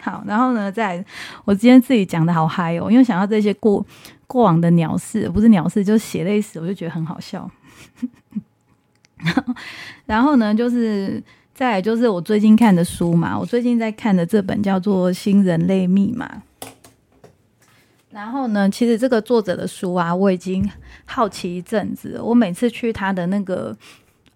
[0.02, 1.06] 好，然后呢，在
[1.46, 3.86] 我今天自己讲的好嗨哦，因为想到这些过
[4.26, 7.50] 过往的鸟事，不是鸟事，就是血泪史，我就觉得很好笑。
[10.08, 11.22] 然后呢，就是
[11.54, 16.42] 再就是我最近看的书嘛，我最近在看的这本叫做《新人类密码》。
[18.10, 20.68] 然后呢，其实这个作者的书啊，我已经
[21.06, 23.78] 好奇一阵子，我每次去他的那个。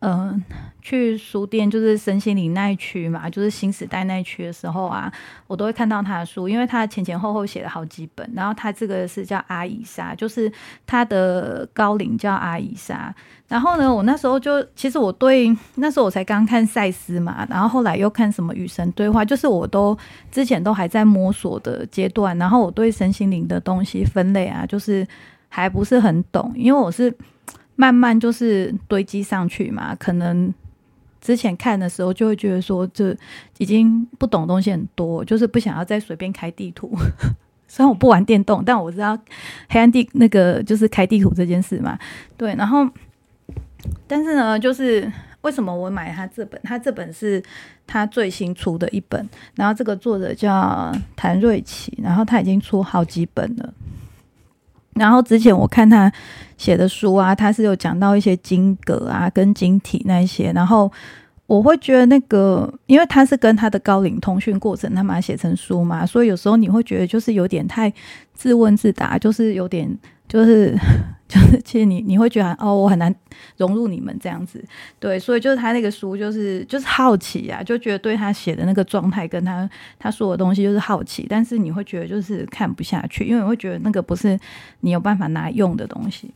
[0.07, 0.43] 嗯，
[0.83, 5.11] 去书店就是身心灵那一区嘛，就是新时代那一区的时候啊，
[5.47, 8.29] 我都会看到他的书，因为他前前后后写了好几本。
[8.35, 10.51] 然后他这个是叫阿姨莎，就是
[10.85, 13.11] 他的高龄叫阿姨莎。
[13.47, 19.97] 然后呢，我那时候就其实我对那时候我才刚看赛斯嘛，然后后来又看什么与神对话，就是我都
[20.29, 22.37] 之前都还在摸索的阶段。
[22.37, 25.07] 然后我对身心灵的东西分类啊，就是
[25.49, 27.11] 还不是很懂，因为我是。
[27.75, 30.53] 慢慢就是堆积上去嘛，可能
[31.19, 33.15] 之前看的时候就会觉得说，这
[33.57, 36.95] 已经不懂东西很多，就是不想要再随便开地图。
[37.67, 39.17] 虽然我不玩电动，但我知道
[39.69, 41.97] 黑暗地那个就是开地图这件事嘛。
[42.37, 42.87] 对，然后
[44.07, 45.11] 但是呢，就是
[45.41, 46.61] 为什么我买他这本？
[46.63, 47.43] 他这本是
[47.87, 53.73] 他最新出的一本，然后这个作者叫谭瑞奇，然后他已经出好几本了。
[54.95, 56.11] 然后之前我看他
[56.57, 60.91] 写的书啊，他是有讲到一些经格啊、跟晶体那些，然后
[61.45, 67.93] 我会觉得那个，因为他是跟他的高龄通讯过程，他把它写成书嘛，所以有时候你会觉得就是有点太
[68.33, 69.97] 自问自答，就是有点。
[70.27, 70.77] 就是
[71.27, 73.13] 就是， 其实你你会觉得哦，我很难
[73.57, 74.63] 融入你们这样子，
[74.99, 84.39] 对，所以就是他那个书，就是就是好奇啊，就觉得对他写的那个状态跟他他说的东西就是好奇，但是你会觉得就是看不下去，因为你会觉得那个不是
[84.81, 86.31] 你有办法拿用的东西。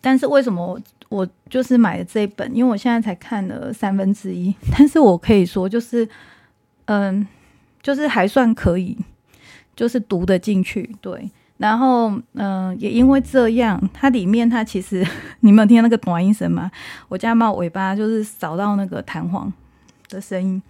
[0.00, 2.48] 但是为什么我就是买了这一本？
[2.54, 6.08] 因为我现在才看了三分之一，但是我可以说就是
[6.84, 7.26] 嗯，
[7.82, 8.96] 就是还算可以，
[9.74, 11.30] 就是读得进去，对。
[11.58, 15.04] 然后，嗯，也因为这样，它里面它其实，
[15.40, 16.70] 你们有听那个短音声吗？
[17.08, 19.52] 我家猫尾巴就是扫到那个弹簧
[20.08, 20.62] 的声音。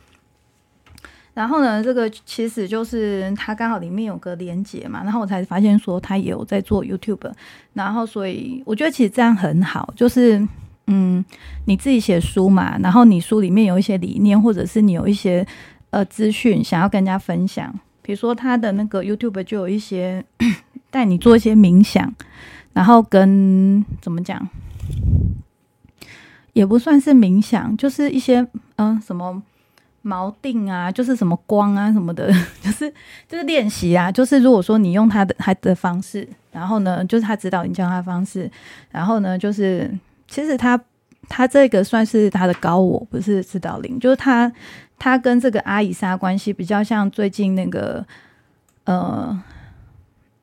[1.34, 7.30] 然后呢，这个其实就是它刚好里面有个连接嘛，然后我才发现说它也有在做 YouTube。
[7.74, 10.42] 然后，所以我觉得其实这样很好，就是
[10.86, 11.22] 嗯，
[11.66, 15.46] 你自己写书嘛，然后你书里面有一些理念，或者是你有一些
[15.90, 20.24] 呃资讯想要跟人家分享，比如说他的那个 YouTube 就有一些。
[20.90, 22.14] 带你做一些冥想，
[22.72, 24.48] 然后跟怎么讲，
[26.54, 28.46] 也不算是冥想，就是一些
[28.76, 29.42] 嗯什么
[30.02, 32.90] 锚定啊，就是什么光啊什么的， 就是
[33.28, 34.10] 就是练习啊。
[34.10, 38.50] 就是如果说你用他的他的方式，然后呢，就是他指导你教他方式，
[38.90, 39.92] 然后呢，就是
[40.26, 40.80] 其实他
[41.28, 44.50] 他这个算是他的高我，不是指导灵，就是他
[44.98, 48.06] 他跟这个阿以莎关系比较像最近那个
[48.84, 49.38] 呃。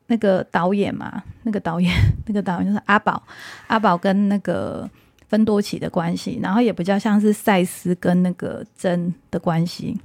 [0.08, 1.92] 那个导演嘛，那个导演，
[2.26, 3.20] 那个导演就是阿宝，
[3.66, 4.88] 阿宝跟那个
[5.28, 9.98] 芬多奇的关系，然后也比较像是赛斯跟那个真的关系，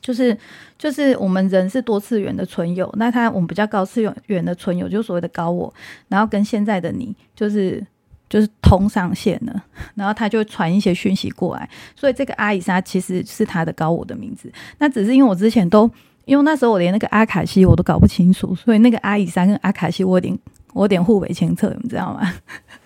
[0.00, 0.36] 就是
[0.78, 5.72] 就是我们人是多次元的存有，那他我们比较高次元的存有，就是所谓的高我，
[6.08, 7.86] 然后跟现在的你就是
[8.30, 9.64] 就是通上线了，
[9.94, 15.90] 然后他就传一些讯息过来，所以这个阿伊莎其实是他的高我的名字，那只是因为我之前都。
[16.24, 20.38] 因为那时候我连那个阿卡西我都搞不清楚，所以那个阿以山跟阿卡西我有点
[20.72, 22.32] 我有点互为前策，你知道吗？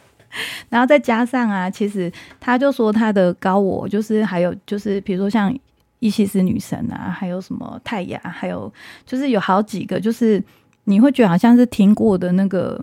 [0.68, 5.56] 然后再加上啊，其实他就说他的高我就是还有就是比如说像
[6.00, 8.72] 伊西斯女神啊，还有什么泰雅，还有
[9.06, 10.42] 就是有好几个，就是
[10.84, 12.78] 你会觉得好像是听过的那个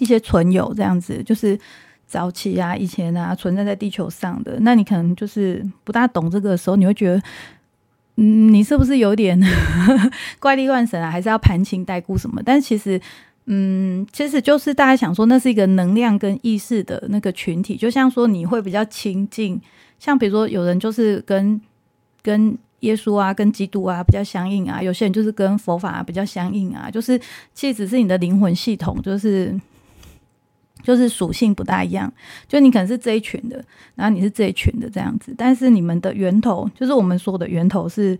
[0.00, 1.58] 一些存有这样子，就是
[2.06, 7.22] 早期啊以前啊存在在地球上的，那你可能就是不大懂这个的时候，你会觉得。
[8.16, 9.40] 嗯，你是不是有点
[10.38, 11.10] 怪力乱神啊？
[11.10, 12.42] 还是要盘情代故什么？
[12.44, 13.00] 但其实，
[13.46, 19.60] 嗯，其实就是大家想说，那是一个能量跟意识的那个群体，就像说你会比较亲近，
[19.98, 21.60] 像比如说有人就是跟
[22.22, 27.18] 跟耶稣啊、跟基督啊比较相应啊，有些人就是跟佛法比较相应啊，就是
[27.54, 29.58] 其实只是你的灵魂系统就是。
[30.82, 32.12] 就是属性不大一样，
[32.48, 33.64] 就你可能是这一群的，
[33.94, 38.18] 然后你是这一群的这样子，但是你们的源头，就是我们说的源头是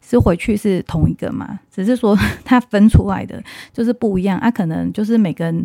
[0.00, 5.64] 是回去是同一个嘛，只是说 它分出来的就是不一样，啊，可能就是每个人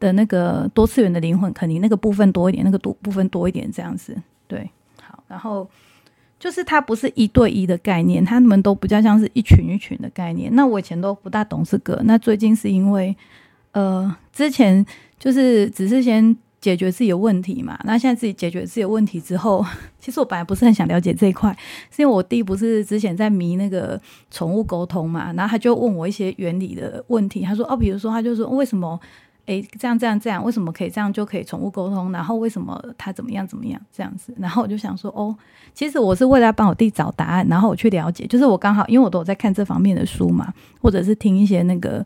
[0.00, 4.16] 的那个多次元的灵魂，肯定那个部分多一点，那个多部分多一点这样子，
[4.48, 4.70] 对，
[5.02, 5.68] 好，然后
[6.38, 10.54] 就是它不是一对一的概念，他们都比较像是一群一群的概念。
[10.54, 13.14] 那我以前都不大懂这个，那最近是因为
[13.72, 14.84] 呃之前。
[15.22, 19.64] 就是只是先解决自己的问题嘛，那现在自己解决自己的问题之后，
[20.00, 21.56] 其实我本来不是很想了解这一块，
[21.92, 24.00] 是因为我弟不是之前在迷那个
[24.32, 28.98] 宠物沟通嘛，然后他就问我一些原理的问题，他说哦，比如说他就说为什么
[29.46, 35.32] 诶这样这样这样，为什么可以这样就可以宠物沟通，然后为什么他怎么样怎么样这样子，然后我就想说哦，
[35.72, 42.04] 其实我是为了帮我弟找答案，然后我去了解，就是我刚好因为我都有在看这方面的书嘛，或者是听一些那个。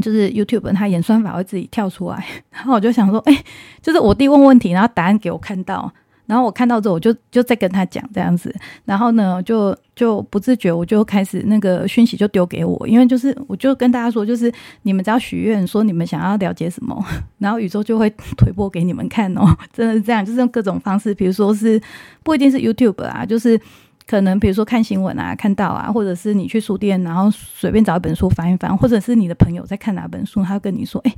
[0.00, 3.44] 就是 YouTube，它演算法会自己跳出来，然后我就想说，哎，
[3.82, 5.92] 就是我弟问问题，然后答案给我看到，
[6.24, 8.54] 然后我看到之后，我就就再跟他讲这样子，
[8.86, 14.50] 然后呢，就就不自觉我就开始那个讯息就丢给我，因为就是我就跟大家说，就是
[14.82, 17.04] 你们只要许愿说你们想要了解什么，
[17.38, 21.78] 然后宇宙就会 推播给你们看哦，真的是这样，就是用各种方式，比如说是
[22.22, 23.60] 不一定是 YouTube 啊，就是。
[24.06, 31.14] 可能比如说看新闻啊，看到啊，或者是你去书店，然后随便找一本书翻一翻，或者是你的朋友在看哪本书，他跟你说：“哎，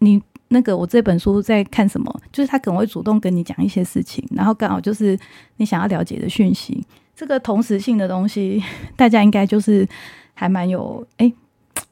[0.00, 5.18] 你那个我这本书在看什么？”就是他可能会主动跟你讲一些事情，然后刚好就是
[5.56, 6.84] 你想要了解的讯息。
[7.14, 8.62] 这个同时性的东西，
[8.96, 9.88] 大家应该就是
[10.34, 11.32] 还蛮有哎，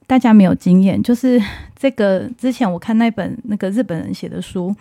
[0.06, 1.40] 大家没有经验，就是
[1.74, 4.74] 这个之前我看那本那个日本人写的书。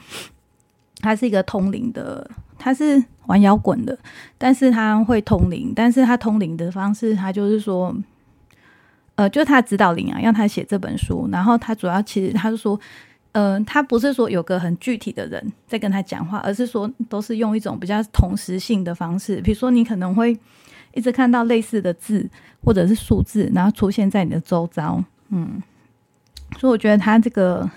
[1.04, 2.26] 他是一个通灵的，
[2.58, 3.98] 他是玩摇滚的，
[4.38, 7.94] 但是他会通灵，但是他通灵的方式，他就是说，
[9.16, 12.80] 呃，就是他指导灵啊，让他写这本书，然后他主要其实他是说，
[13.34, 20.40] 呃，他不是说有个很具体的人在跟他讲话，而是说都是用一种比较同时性的方式，比如说你可能会
[20.94, 22.26] 一直看到类似的字
[22.64, 25.62] 或者是数字，然后出现在你的周遭，嗯，
[26.58, 27.70] 所以我觉得他这个。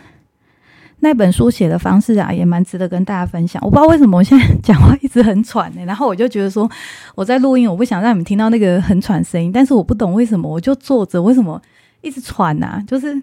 [1.01, 3.63] 那本书写的方式啊，也蛮值得跟大家分享。
[3.63, 6.69] 我不知道为什么我现在讲话一直很喘呢，然后我就觉得说
[7.15, 9.53] 我在录音，我不想让你们听到那个很喘声音。
[9.53, 11.61] 但是我不懂为什么，我就坐着为什么
[12.01, 12.83] 一直喘呐？
[12.87, 13.23] 就是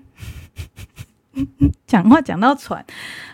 [1.87, 2.85] 讲话讲到喘，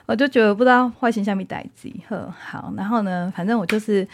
[0.05, 4.07] 我就觉得不知道坏心下面代志呵好，然后呢，反正我就是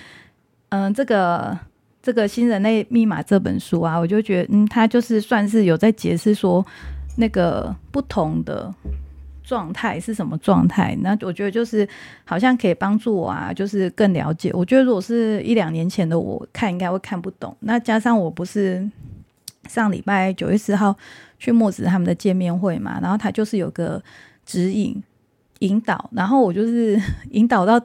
[0.70, 1.58] 嗯，这个
[2.02, 6.66] 这个新人类密码这本书啊，我就觉得嗯，它就是算是有在解释说
[7.16, 8.74] 那个不同的。
[9.46, 10.98] 状态是什么状态？
[11.02, 11.88] 那我觉得就是
[12.24, 14.52] 好像可以帮助我啊，就是更了解。
[14.54, 17.56] 我觉得如果是一两年前的我看，应该会看不懂。
[17.60, 18.90] 那加上我不是
[19.70, 20.96] 上礼拜九月四号
[21.38, 24.02] 去墨子他们的见面会嘛，然后他就是有个
[24.46, 25.02] 指引
[25.60, 27.00] 引导，然后我就是
[27.32, 27.80] 引导到。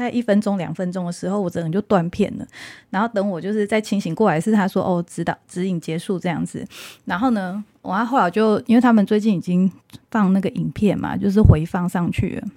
[0.00, 2.46] 在一分钟、两分钟的时候，我整个人就断片了。
[2.90, 6.66] 然后等我就是再清醒过来，是他说：“哦，指导指引结束这样子。”
[7.04, 9.70] 然后呢，我后来就因为他们最近已经
[10.10, 12.48] 放那个影片嘛，就是回放上去了。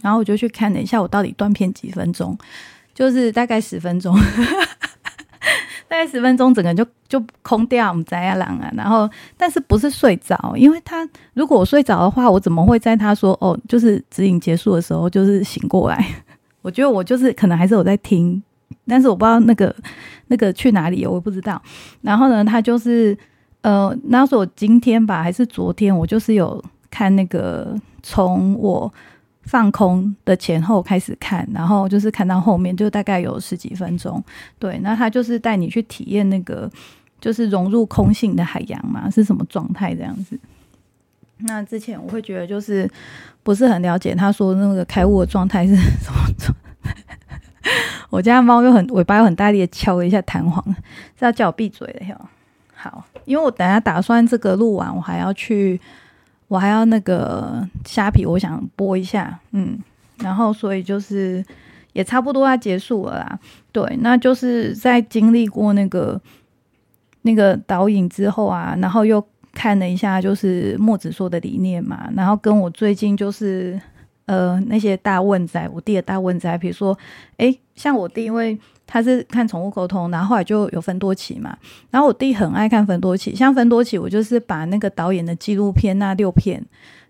[0.00, 2.36] 然后我就去看了一下，我到底断片几分钟，
[2.94, 4.16] 就是大概十分钟，
[5.86, 8.72] 大概十分钟，整个就就空掉，我们在啊。
[8.74, 10.54] 然后，但是不是睡着？
[10.56, 16.04] 因为他如果我睡着的话，我怎么会在他说“哦”就是指引结束的时候，就是醒过来？
[16.62, 18.42] 我觉得我就是可能还是有在听，
[18.86, 19.74] 但是我不知道那个
[20.28, 21.60] 那个去哪里，我也不知道。
[22.00, 23.16] 然后呢，他就是
[23.60, 28.92] 呃，那是我今天吧，还是昨天，我就是有看那个从我
[29.42, 34.22] 放空的前后开始看，然后就是看到后面，就大概有十几分钟。
[34.58, 36.70] 对，那他就是带你去体验那个
[37.20, 40.38] 就是融入空性的海洋嘛，是什么状态这样子。
[41.44, 42.88] 那之前我会觉得就是
[43.42, 46.54] 不是很了解，他说那个开悟的状态是 什么状？
[48.10, 50.62] 我家猫又很尾巴又很大力的敲了一下弹簧，
[51.18, 52.28] 是要叫我闭嘴的哟。
[52.74, 55.80] 好，因为我等下打算这个录完，我还要去，
[56.48, 59.78] 我还要那个虾皮，我想播一下，嗯，
[60.18, 61.44] 然后所以就是
[61.92, 63.38] 也差不多要结束了啦。
[63.70, 66.20] 对，那就是在经历过那个
[67.22, 69.24] 那个导引之后啊，然后又。
[69.52, 73.78] 看了一下，就是墨子说的理念嘛，然后跟我最近就是
[74.26, 76.98] 呃那些大问仔，我弟的大问仔，比如说，
[77.36, 81.56] 诶，像我弟，因为他是看宠物沟通，然后后来就有分多期嘛，
[81.90, 86.64] 然后我弟很爱看分多期，像分多期，我就是把那个导演的纪录片那六片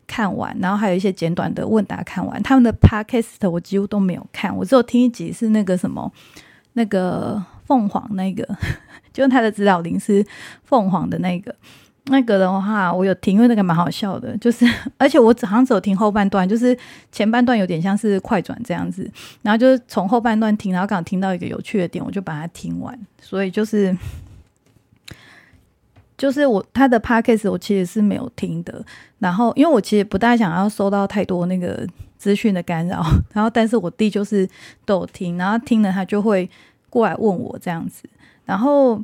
[0.06, 6.10] 看完，然后还有一些简短的问答看完，他们的 podcast 我几乎都没有看，我只有听一集是那个什么
[6.72, 8.44] 那个凤凰那个，
[9.12, 10.26] 就是他的指导灵是
[10.64, 11.54] 凤凰的那个。
[12.06, 14.66] 那个的话，我有听，因为那个蛮好笑的，就是
[14.98, 16.76] 而且我好像只有听后半段，就是
[17.12, 19.08] 前半段有点像是快转这样子，
[19.42, 22.98] 然后就是从后半段听，然后刚好听到一个有趣的点，我就把它听完。
[23.20, 23.96] 所以就是
[26.18, 28.84] 就是我他的 podcast 我其实是没有听的，
[29.20, 31.86] 然后因为我其实不大想要收到太多那个
[32.18, 33.00] 资讯的干扰，
[33.32, 34.48] 然后但是我弟就是
[34.84, 36.50] 都有听，然后听了他就会
[36.90, 38.02] 过来问我这样子，
[38.44, 39.00] 然后。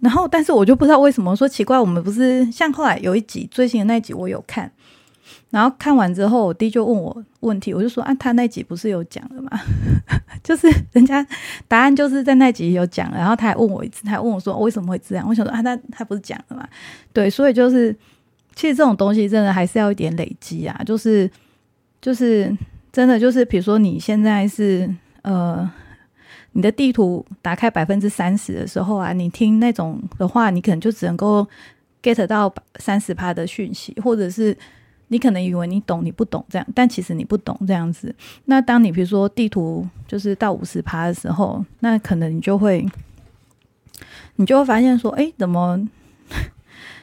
[0.00, 4.70] 然后，但是我就不知道为什么说奇怪，我们不是像后来有一集最新的那一集我有看，
[5.50, 9.50] 然后看完之后，我弟就问我问题，我就说啊，他那集不是有讲了吗？
[10.42, 11.26] 就是人家
[11.68, 15.28] 答案就是在那集有讲，然后他还问我一次，他还问我说为什么会这样？
[15.28, 16.66] 我想说啊，他他不是讲了吗？
[17.12, 17.94] 对，所以就是
[18.54, 21.30] 其实这种东西真的还是要一点累积啊，就是
[22.00, 22.56] 就是
[22.90, 24.88] 真的就是比如说你现在是
[25.22, 25.70] 呃。
[26.52, 31.46] 你的地图打开百分之三十的时候啊，你听那种的话，你可能就只能够
[32.02, 34.56] get 到三十趴的讯息，或者是
[35.08, 38.14] 你可能以为你懂，你不懂这样，但其实你不懂这样子。
[38.46, 42.86] 那当你比如说地图就是到五十趴的时候，那可能你就会，
[44.36, 45.88] 你就会发现说，哎，怎么？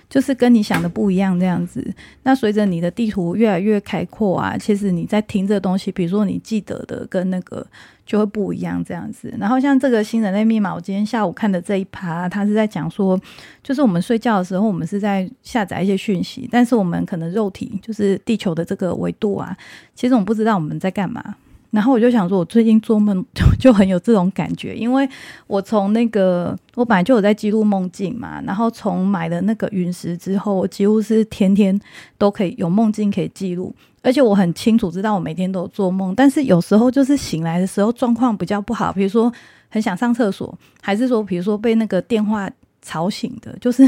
[0.10, 1.86] 就是跟你想的不一样这样子。
[2.24, 7.68] 那随着你的地图越来越开阔啊，其实你在听这东西，比如说你记得的跟那个
[8.08, 9.32] 就会不一样这样子。
[9.38, 13.20] 然后像这个新人类密码，我今天下午看的这一趴，他是在讲说，
[13.62, 19.56] 就是我们睡觉的时候，我们是在下载一些讯息，但是我们可能肉体就是地球的这个维度啊，
[19.94, 21.36] 其实我们不知道我们在干嘛。
[21.70, 23.24] 然后我就想说，我最近做梦
[23.60, 25.08] 就很有这种感觉，因为
[25.48, 31.78] 我从那个我本来就有在记录梦境嘛，然后从买了那个陨石之后，我几乎是天天
[32.18, 33.76] 都可以有梦境可以记录，
[34.08, 39.32] 而且我很清楚知道我每天都有做梦，但是有时候就是醒来的时候状况比较不好，比如说
[39.68, 42.50] 很想上厕所，还是说比如说被那个电话
[42.82, 43.86] 吵醒的， 就是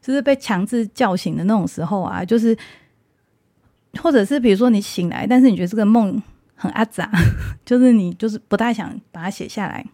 [0.00, 2.56] 就是被强制叫醒的那种时候啊，就是
[4.00, 6.22] 或者是比如说你醒来，但是你觉得这个梦。
[6.60, 7.08] 很阿杂，
[7.64, 9.86] 就是你就是不太想把它写下来，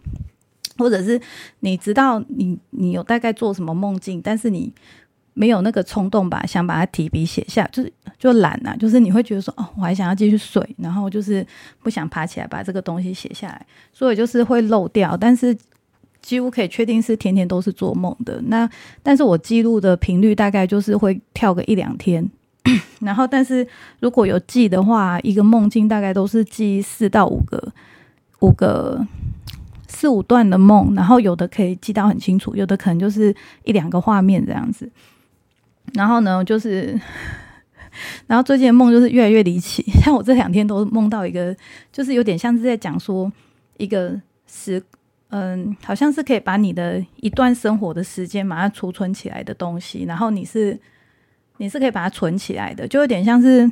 [0.79, 1.21] 或者是
[1.59, 4.73] 你知道你你有大概做什么梦境，但是你
[5.35, 11.45] 没有那个冲动吧，想把它提笔写下，就是就懒呐，就是你会觉得说哦，我还想要继续睡，然后就是
[11.83, 15.55] 不想爬起来把这个东西写下来，所以就是会漏掉，但是
[16.21, 18.41] 几乎可以确定是天天都是做梦的。
[18.47, 18.67] 那
[19.03, 22.27] 但是我记录的频率大概就是会跳个一两天。
[23.01, 23.67] 然后，但是
[23.99, 27.71] 如果有记的话，一个梦境大概都是记四到五个，
[28.39, 29.05] 五个
[29.87, 34.89] 四五段的梦，然后有的可以记到很清楚，有的可能就是一两个画面这样子。
[35.93, 36.99] 然后呢，就是，
[38.27, 41.55] 然后最近的梦就是越来越离奇， 像我这两天都梦到一个，
[41.91, 43.31] 就是有点像是在讲说
[43.77, 44.81] 一个时，
[45.29, 50.79] 嗯，好像是可以把你的一段生活的时间把它储存起来的东西，然后你是。
[51.57, 53.71] 你是可以把它存起来的，就有点像是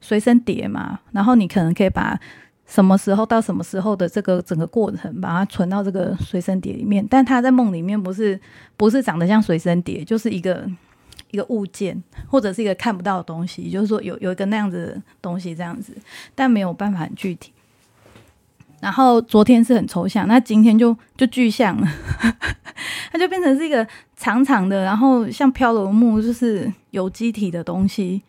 [0.00, 0.98] 随身碟嘛。
[1.12, 2.18] 然后你可能可以把
[2.72, 7.06] 什么时候到什么时候的这个整个过程，把它存到这个随身碟里面。
[7.10, 8.40] 但他在梦里面不是
[8.78, 10.66] 不是长得像随身碟，就是一个
[11.30, 13.70] 一个物件，或者是一个看不到的东西。
[13.70, 15.94] 就是说有有一个那样子的东西这样子，
[16.34, 17.52] 但没有办法很具体。
[18.80, 21.86] 然后昨天是很抽象，那今天就就具象了，
[23.12, 28.22] 它就变成是一个长长的，然后像飘柔木，就是有机体的东西，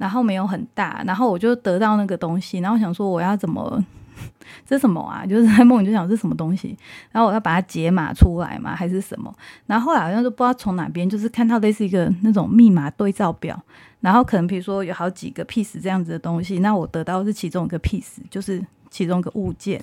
[0.00, 3.84] 然后没有很大，然后我就得到那个东西，然后想说我要怎么，
[4.64, 5.26] 这什么啊？
[5.26, 6.74] 就是在梦里就想这什么东西，
[7.12, 9.30] 然后我要把它解码出来嘛，还是什么？
[9.66, 13.62] 然后后来好像就不知道从哪边，就是看到类似一个那种密码对照表，
[14.00, 18.64] 然后可能比如说有好几个 piece 这样子的东西，那我得到是其中一个 piece，就是。
[18.90, 19.80] 其中一个物件，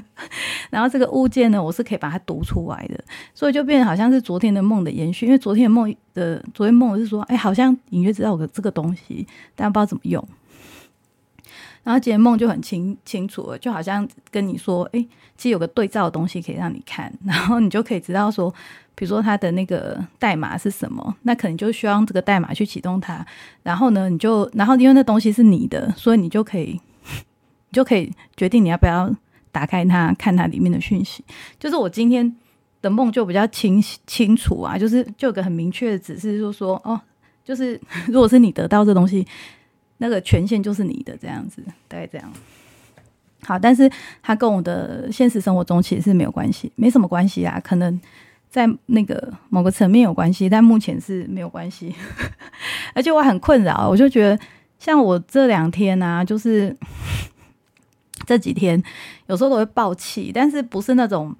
[0.70, 2.98] 然后这个物件呢，我是可以把它读出来的，
[3.34, 5.26] 所以就变得好像是昨天的梦的延续。
[5.26, 10.26] 因为昨天的梦的昨天梦是说，哎，好像隐约知道有个这个东西，但不知道怎么用。
[11.82, 15.00] 然后今天梦就很清清楚了，就好像跟你说，哎，
[15.36, 18.50] 其实有个对照的东西可以让你看， 然后你就可以知道说，
[18.94, 23.24] 比如说它的那个代码是什么，那可能就需要用这个代码去启动它。
[23.62, 26.80] 然后呢，你就然后因为那东西是你的，所以你就可以。
[27.70, 29.12] 你就可以决定你要不要
[29.52, 31.24] 打开它看它里面的讯息。
[31.58, 32.36] 就是我今天
[32.82, 37.00] 的梦就比较清清楚啊，就是就有个很明确的指示，就说哦，
[37.44, 39.26] 就是如果是你得到这东西，
[39.98, 42.32] 那个权限就是你的这样子，大概这样。
[43.42, 43.90] 好，但是
[44.22, 47.60] 它跟我的现实生活中其实是没有关系，没什么关系啊。
[47.62, 48.00] 可能
[48.48, 51.94] 在那个某个层面有关系，但目前是没有关系。
[52.94, 54.38] 而且我很困扰，我就觉得
[54.78, 56.76] 像我这两天啊，就是。
[58.26, 58.82] 这几天
[59.26, 61.34] 有时候都会爆气，但是不是那种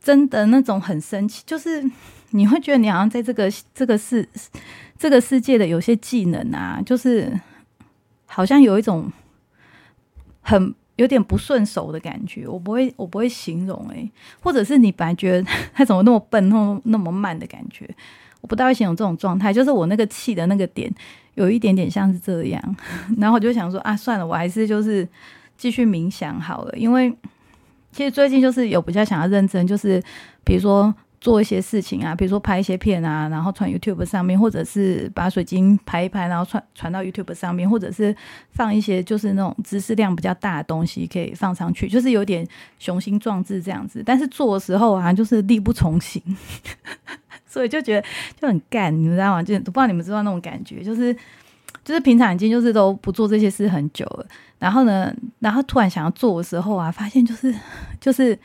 [0.00, 1.84] 真的那种很生气，就是
[2.30, 4.26] 你会觉得你好像在这个这个世
[4.96, 7.38] 这个世界的有些技能啊，就是
[8.26, 9.10] 好像有一种
[10.40, 12.46] 很有点不顺手的感觉。
[12.46, 14.10] 我不会我不会形容诶，
[14.40, 17.88] 或者是你本来觉得他怎么那么笨，那么那么慢的感觉，
[18.40, 19.52] 我不大会形容这种状态。
[19.52, 20.90] 就是我那个气的那个点
[21.34, 22.76] 有一点点像是这样，
[23.18, 25.06] 然后我就想说啊，算了，我还是就是。
[25.56, 27.12] 继续冥想好了，因为
[27.92, 30.02] 其实最近就是有比较想要认真，就是
[30.44, 38.14] 比如说做一些事情啊，比如说拍一些片啊，然后传 YouTube 上面，或者是把水晶拍一拍，然后传传到 YouTube 上面，或者是
[38.50, 42.46] 放一些就是那种知识量比较大的东西可以放上去，就是有点
[42.78, 44.02] 雄心壮志这样子。
[44.04, 46.22] 但是做的时候啊，就是力不从心，
[47.48, 48.06] 所以就觉得
[48.38, 49.42] 就很干，你知道吗？
[49.42, 51.16] 就不知道你们知道那种感觉，就是
[51.86, 54.26] 就是平常已经就是都不做这些事很久了。
[54.58, 57.54] 然后呢，然后突然想要做的时候啊，发现就是
[58.00, 58.36] 就是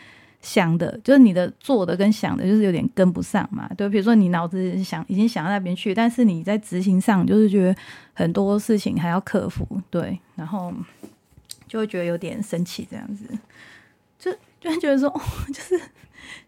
[0.42, 3.68] 想的，就是你的做的跟想的，就是有点跟不上嘛。
[3.76, 7.76] 对，比如说你脑子想已经想到那边去，但是你在执行上就是觉得
[8.14, 10.72] 很多事情还要克服，对，然后
[11.68, 13.26] 就会觉得有点生气，这样子，
[14.20, 15.10] 就就会觉得说，
[15.48, 15.80] 就是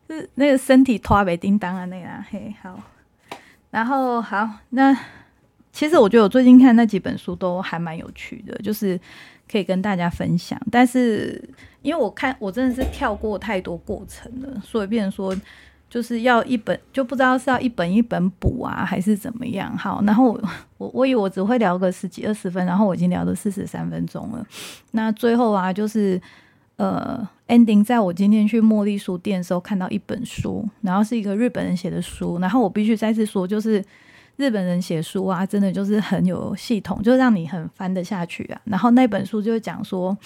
[0.08, 2.80] 就是那个身体拖北叮当啊那个嘿好，
[3.72, 4.96] 然后好，那
[5.74, 8.98] 其实我觉得我最近看那几本书都还蛮有趣的，就是。
[9.46, 11.40] 可以跟大家分享，但是
[11.82, 15.36] 因为我看我真的是跳过太多过程了，所以变成说
[15.90, 19.78] 就是要一本就不知道是要一本一本补啊，还是怎么样。
[19.78, 20.32] 好，然后
[20.78, 24.44] 我 我以为我只会聊个十几二十分，然后我已经聊了四十三分钟了。
[24.92, 26.20] 那最后啊，就是
[26.78, 33.84] 呃，ending，在我今天去茉莉书店的时候看到一本书，然后是一个日本人写的书，然后我必须再次说，就是。
[34.36, 38.60] 日本人写书啊，真的就是很有系统，就让你很翻得下去啊。
[38.66, 40.18] 然后那本书就讲说，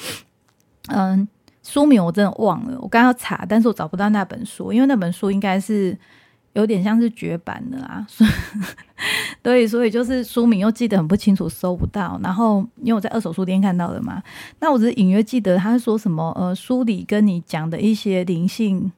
[0.87, 1.27] 嗯，
[1.61, 5.97] 书名我真的忘了，我刚要查，但是我找不到那本书，因为那本书应该是
[6.53, 8.07] 有点像是绝版的啊。
[9.43, 12.19] 对，所以就是书名又记得很不清楚，搜不到。
[12.23, 14.23] 然后因为我在二手书店看到的嘛，
[14.59, 18.91] 那我只是隐约记得他说什么，呃，书里跟你讲的一些灵性。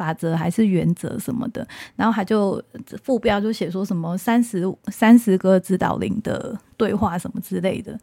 [0.00, 2.62] 法则还是原则什么的，然后他就
[3.02, 7.98] 副标就写说什么三十三十个指导灵的对话什么之类的。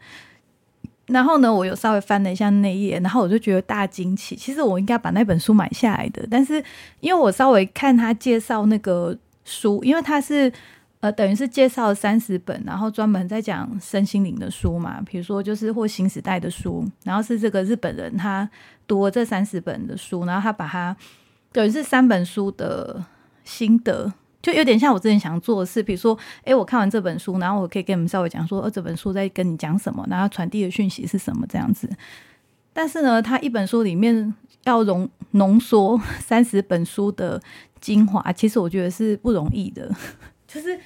[1.07, 4.35] 然后呢，我有稍微翻了一下那页，然后我就觉得大惊奇。
[4.35, 6.63] 其实我应该把那本书买下来的，但是
[6.99, 10.51] 因为我稍微看他介绍那个书，因为他是
[10.99, 18.47] 呃，等于是介绍三十本，然后专门在讲身心灵的书嘛，比如说就是或新时代的书，然后是这个日本人他
[18.85, 20.95] 读了这三十本的书，然后他把它
[21.51, 23.03] 等于是三本书的
[23.43, 31.89] 心得，就有点像我之前想做的事，比如说，诶，我看完这本书，然后我可以跟你们稍微讲说，呃，这本书在跟你讲什么，然后传递的讯息是什么这样子。
[32.73, 34.33] 但是呢，他一本书里面
[34.65, 37.41] 要浓浓缩三十本书的
[37.81, 39.89] 精华，其实我觉得是不容易的。
[40.47, 40.79] 就是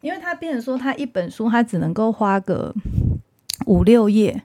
[0.00, 2.74] 因为他变成说，他一本书他只能够花个
[3.66, 4.42] 五六页，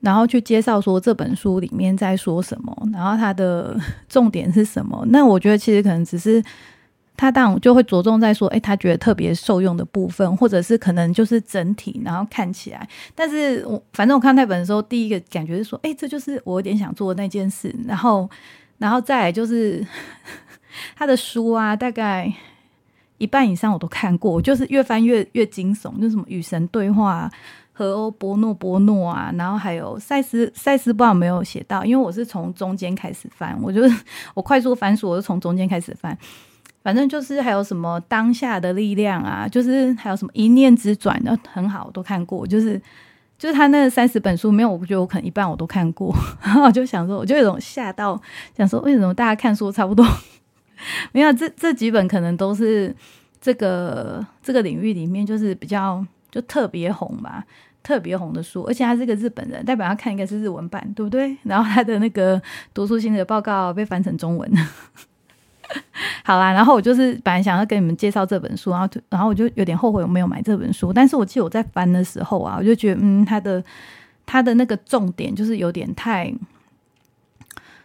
[0.00, 5.04] 然后去介绍说这本书里面在说什么，然后它的 重点是什么。
[5.08, 6.42] 那我觉得其实可能只是
[7.16, 12.88] 他当就会着重在说，哎，他觉得特别受用的部分，或者是可能就是整体，然后看起来。
[13.14, 17.74] 但是我反正我看那本的时候，第一个感觉是说，哎，这就是我有点想做的那件事。
[17.86, 18.28] 然后，
[18.78, 19.86] 然后再来就是
[20.96, 22.32] 他的书啊，大概。
[23.18, 27.30] 一半以上我都看过，就是越翻越越惊悚，就什么与神对话、
[27.80, 33.80] 和欧波诺波诺啊，然后还有赛斯赛斯，不知道没有写到，因为我是从中间开始翻，我就
[34.34, 36.14] 我快速翻书，我就从中间开始翻，
[36.82, 42.78] 反正就是还有什么当下的力量啊，就是还有什么一念之转，的很好，我都看过，就是
[43.38, 46.14] 就是他那三十本书没有，我觉得我可能一半我都看过，
[46.44, 48.20] 然后我就想说，我就有种吓到，
[48.54, 50.06] 想说为什么大家看书差不多。
[51.12, 52.94] 没有，这这几本可能都是
[53.40, 57.44] 这个这个领域里面就是比较就特别红吧，
[57.82, 61.36] 特别红的书，而且他是个日本人，代表他看应该是日文版，对不对？
[61.42, 62.40] 然后他的那个
[62.74, 64.50] 读书心得报告被翻成中文，
[66.24, 73.62] 好啦，然后我就是本来想要跟你们介绍这本书，然后然后我就有点后悔我没有买这本书，但是我记得我在翻的时候啊，我就觉得嗯，他的
[74.26, 76.32] 他的那个重点就是有点太。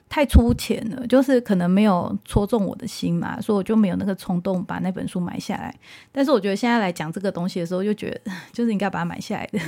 [0.07, 5.75] 太粗浅了，就是可能没有戳中我的心嘛，所以我就没有那个冲动把那本书买下来。
[6.11, 9.59] 但是我觉得现在来讲这个东西的时候，就觉得 就是应该把它买下来的。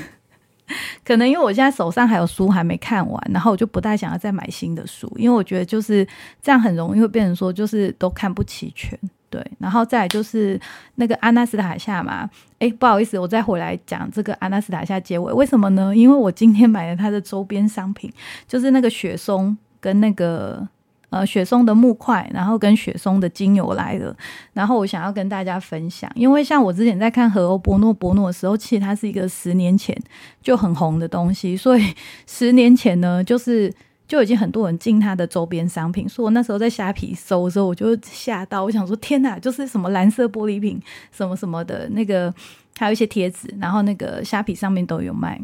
[1.05, 6.07] 可能因为我现在手上还有书还没看完，然后我就不太想要再买新的书，因为我觉得就是
[6.41, 8.97] 这样很容易会变成说就是都看不齐全。
[9.29, 10.59] 对，然后再就是
[10.95, 15.95] 那个阿纳斯塔夏嘛，哎，不好意思，我再回来讲这个阿纳斯塔夏结尾，为什么呢？
[15.95, 18.11] 因为我今天买了它的周边商品，
[18.47, 19.57] 就是那个雪松。
[19.79, 20.67] 跟那个
[21.09, 24.15] 呃雪松的木块，然后跟雪松的精油来的，
[24.53, 29.97] 然后我想要跟大家分享，因为像我之前在看何欧波诺波诺的时候，其实它是一个十年前
[30.41, 31.93] 就很红的东西，所以
[32.27, 33.73] 十年前呢，就是
[34.05, 40.81] 就已经很多人进它的周边商品，所以我那时候在虾皮搜的时候，我就吓到，我想说天哪，就是什么蓝色玻璃瓶，
[41.11, 42.33] 什么什么的那个，
[42.77, 45.39] 还有一些贴纸，然后那个虾皮上面都有卖，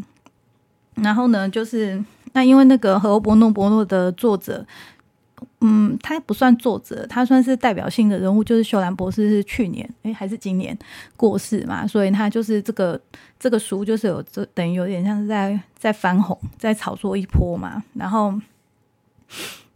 [0.96, 2.04] 然后呢，就是。
[2.36, 4.66] 那因为那个《和伯诺伯诺》的作者，
[5.62, 10.78] 嗯，他不算作者，他算是代表性的人物，就是秀兰博士是去年，诶，还是今年
[11.16, 13.00] 过世嘛，所以他就是这个
[13.40, 17.84] 这个书就是有这等于有点像是在在翻红，在炒作一波嘛。
[17.94, 18.34] 然后，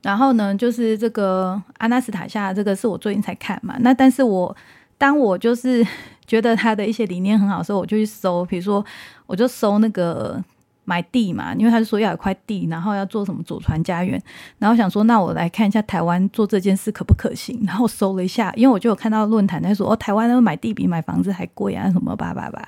[0.01, 3.75] 然后呢，就是这个阿纳斯塔夏，这个是我最近才看嘛。
[3.79, 4.55] 那但是我
[4.97, 5.85] 当我就是
[6.25, 8.85] 觉得他的一些理念很好的时候，我就去搜，比如说
[9.25, 10.43] 我就搜那个。
[10.89, 14.21] 买地嘛，因为他就说要有块地，然后要做什么祖传家园，
[14.57, 22.65] 然后想说那我来看一下台湾做这件事可不可行，然后搜了一下，因为我就有看到论坛在说哦，台湾那买地比买房子还贵啊，什么吧吧吧，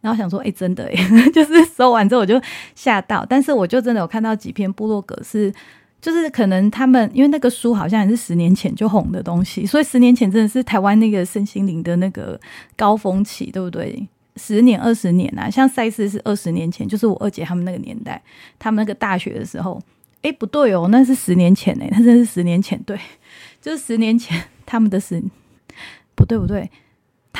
[0.00, 0.94] 然后想说哎，真的哎，
[1.30, 2.40] 就是搜完之后我就
[2.74, 5.52] 吓到，但是我就真的有看到几篇部落格是，
[6.00, 12.40] 就是可能他们因为那个书好像也是十年前就红的东西，所以十年前真的是台湾那个身心灵的那个
[12.76, 14.08] 高峰期，对不对？
[14.38, 18.22] 十年、二十年啊，像赛事是二十年前，就是我二姐他们那个年代，
[18.58, 19.82] 他们那个大学的时候，
[20.22, 22.98] 哎，不对哦，那是十年前哎，那真是十年前，对，
[23.60, 25.22] 就是十年前他们的十，
[26.14, 26.70] 不对不对。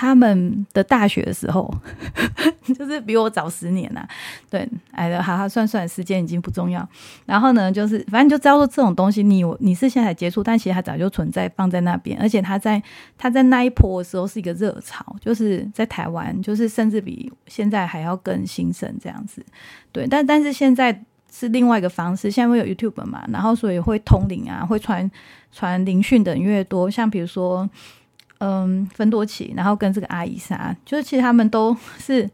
[0.00, 1.68] 他们的大学的时候，
[2.78, 4.06] 就是比我早十年呐。
[4.48, 6.88] 对，哎，好好算算，时间已经不重要。
[7.26, 12.80] 然后呢，就是反正就知道说这种东西，你你是现在接触，但其实它早就存在放在那边，而且它在
[13.16, 19.44] 它在那一波的时候是一个热潮，就是在台湾，就是甚至比现在还要更兴盛这样子。
[19.90, 25.10] 对，但但是现在是另外一个方式，现在会有 YouTube 嘛，然后所以会通灵啊，会传
[25.50, 27.68] 传灵讯的人越多，像比如说。
[28.40, 32.30] 嗯，芬多奇，然后跟这个阿伊莎，就是其实他们都是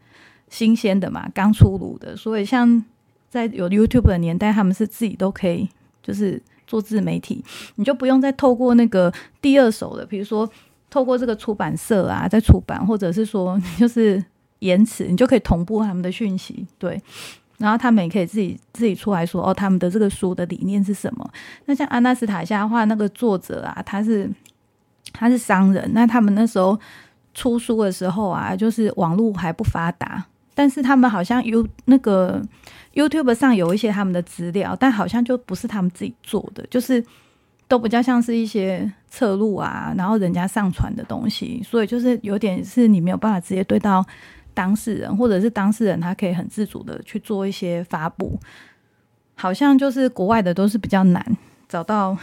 [0.51, 2.85] 新鲜的嘛，刚出炉的，所以像
[3.31, 5.67] 在有 YouTube 的年代，他们是自己都可以
[6.03, 7.43] 就是做自媒体，
[7.77, 10.47] 你就不用再透过那个第二手的，比如说
[10.91, 14.23] 透过这个出版社啊，在出版，或者是说就是
[14.59, 17.01] 延迟，你就可以同步他们的讯息，对，
[17.57, 21.31] 然后他们也可以自己自己出来说哦，他们的这个书的理念是什么？
[21.65, 24.31] 那像阿纳斯塔夏的话，那个作者啊，他是。
[25.15, 26.79] 他是商人，那他们那时候
[27.33, 30.23] 出书的时候啊，就是网络还不发达，
[30.55, 32.43] 但是他们好像有那个
[32.93, 37.03] YouTube 上有一些他们的资料，但好像就不是他们自己做的，就是
[37.67, 44.05] 都比较像是一些侧录啊，然后人家上传的东西，所以就是有点是你没有办法直接对到
[44.53, 48.39] 当事人，或者是当事人他可以很自主的去做一些发布，
[49.35, 51.37] 好像就是国外的都是比较难
[51.69, 52.17] 找到，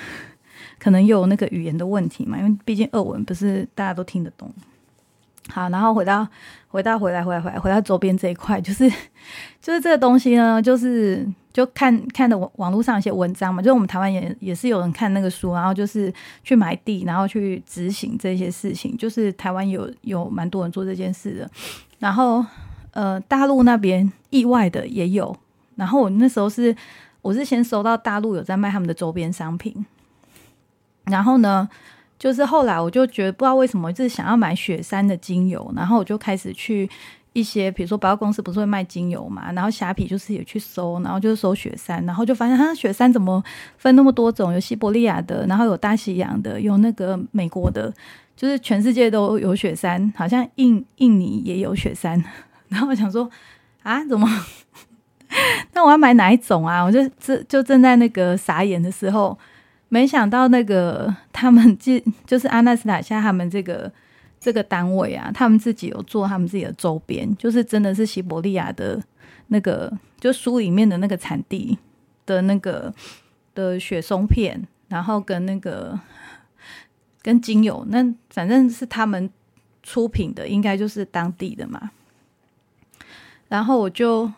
[0.82, 4.52] 可能有那个语言的问题嘛，因为毕竟俄文不是大家都听得懂。
[5.50, 6.26] 好，然后回到
[6.70, 8.90] 回到回来回来回来回到周边这一块，就是
[9.62, 16.14] 就是这个东西呢，就是就看看的网网络上一些文章嘛，就是我们台湾也也是有人看那个书，然后就是
[16.44, 21.50] 去买地，然后去执行这些事情，就是台湾有有蛮多人做这件事的，
[22.00, 22.46] 然后
[22.92, 25.36] 呃大陆那边意外的也有，
[25.76, 26.74] 然后我那时候是
[27.22, 29.86] 我是先收到大陆有在卖他们的周边商品，
[31.06, 31.70] 然后呢。
[32.22, 36.88] 就是后来我就觉得不知道为什么就是想要买雪山的精油，然后我就开始去
[37.34, 43.44] 一些比如说百货公司不是会卖精油嘛，然后虾皮就是也去搜，然后就是搜雪山，然后就发现它雪山怎么
[43.80, 47.92] 分那么多种，有西伯利亚的，然后有大西洋的，有那个美国的，
[48.36, 52.24] 就是全世界都有雪山，好像印印尼也有雪山，
[52.70, 53.28] 然后我想说
[53.82, 54.30] 啊，怎么？
[55.74, 56.84] 那我要买哪一种啊？
[56.84, 59.36] 我就正就正在那个傻眼的时候。
[59.94, 63.92] 没想到那个他们就 就是阿纳斯塔夏他们这个
[64.40, 69.04] 这个单位啊，他们自己有做他们自己的周边，就是真的是西伯利亚的
[69.48, 71.78] 那个，就书里面的那个产地
[72.26, 72.94] 的那个
[73.54, 76.00] 的雪松片，然后跟那个
[77.22, 79.30] 跟精油，那反正是他们
[79.84, 81.92] 出品的，应该就是当地的嘛。
[83.50, 84.32] 然后我就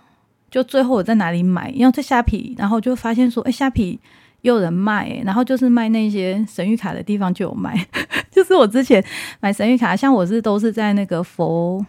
[0.49, 1.69] 就最后我在哪里买？
[1.69, 3.99] 因为在虾皮，然后就发现说，哎，虾皮。
[4.43, 7.87] 有人卖，然后就是卖那些神谕卡的地方就有卖，
[8.29, 9.03] 就是我之前
[9.39, 11.83] 买神谕卡，像我是都是在那个佛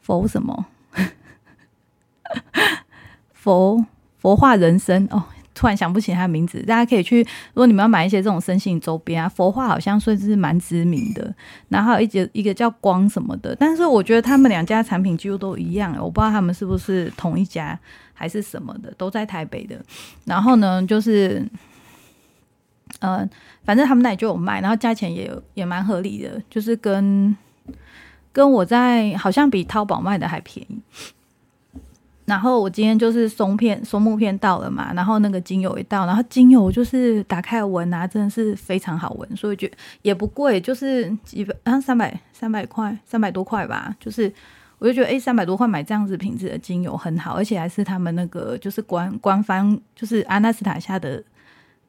[0.00, 0.66] 佛什么？
[3.32, 3.84] 佛
[4.18, 5.06] 佛化人生。
[5.12, 5.22] 哦，
[5.54, 11.32] 突然想不起他的名字，大家可以去，如果你们要买一些这种生性周边啊，佛化好像算是蛮知名的，
[11.68, 17.78] 然后还有一节一个叫光什么的，但是我觉得他们两家产品几乎都一样，我不知道他们是不是同一家。
[18.20, 19.82] 还是什么的，都在台北的。
[20.26, 21.42] 然后呢，就是，
[22.98, 23.26] 呃，
[23.64, 27.34] 反正他们那里就有卖，然后价钱也也蛮合理的，就是跟
[28.30, 30.78] 跟我在好像比淘宝卖的还便宜。
[32.26, 39.66] 然后我今天就是松片松木片到了嘛，然后那个精油一到，然后精油就是打开闻啊，真的是非常好闻，所以就
[40.02, 44.30] 也不贵，就是几百啊三百三百块三百多块吧，就是。
[44.80, 51.22] 我就觉得，哎，三百多块买这样子品质的精油很好，而且还是他们那个就是官官方，就是阿纳斯塔夏的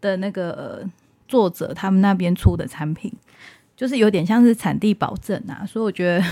[0.01, 0.85] 的那个
[1.25, 3.09] 作者他们那边出的产品，
[3.77, 5.65] 就是有点像是产地保证啊。
[5.65, 6.25] 所以我觉得，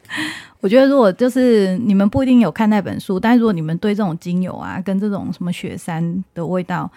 [0.60, 6.90] 我觉得如果就是你们不一定有看那本书，但如果你们对这种精油啊，跟这种什么雪山的味道，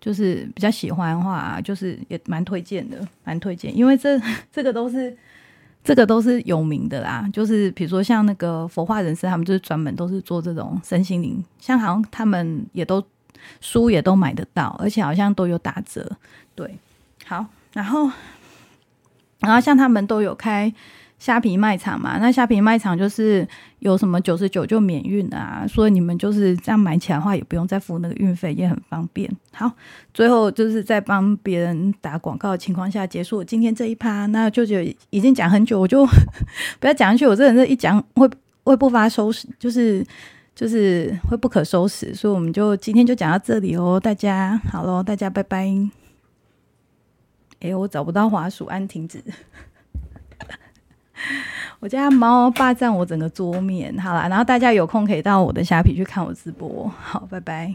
[0.00, 5.16] 就是比较喜欢的话，就是也蛮推荐的，蛮推荐，因为这这个都是。
[5.82, 13.02] 这个都是有名的啦，就是比如说像那个佛化人士，他们就是专门都是做这种身心灵，像好像他们也都
[13.60, 16.10] 书也都买得到，而且好像都有打折。
[16.54, 16.78] 对，
[17.26, 18.10] 好，然后
[19.38, 20.72] 然后像他们都有开。
[21.20, 23.46] 虾皮卖场嘛，那虾皮卖场就是
[23.80, 29.30] 有什么九十九就免运啊，所以你们就是这样买起来的话，也不用再付那个运费，也很方便。
[29.52, 29.70] 好，
[30.14, 36.06] 最后就是在帮别人打广告的情况下结束今天这一趴，那舅舅已经讲很久，我就
[36.80, 37.26] 不要讲下去。
[37.26, 38.26] 我这人是一讲会
[38.64, 40.02] 会不发收拾，就是
[40.54, 45.70] 就是会不可收拾，所以我们就今天就讲到这里哦，大家好喽，大家拜拜。
[47.60, 49.22] 哎，我找不到滑鼠，按停止。
[51.80, 57.74] 我家猫霸占我整个桌面，好啦，然后大家有空可以到我的虾皮去看我直播，好，拜拜。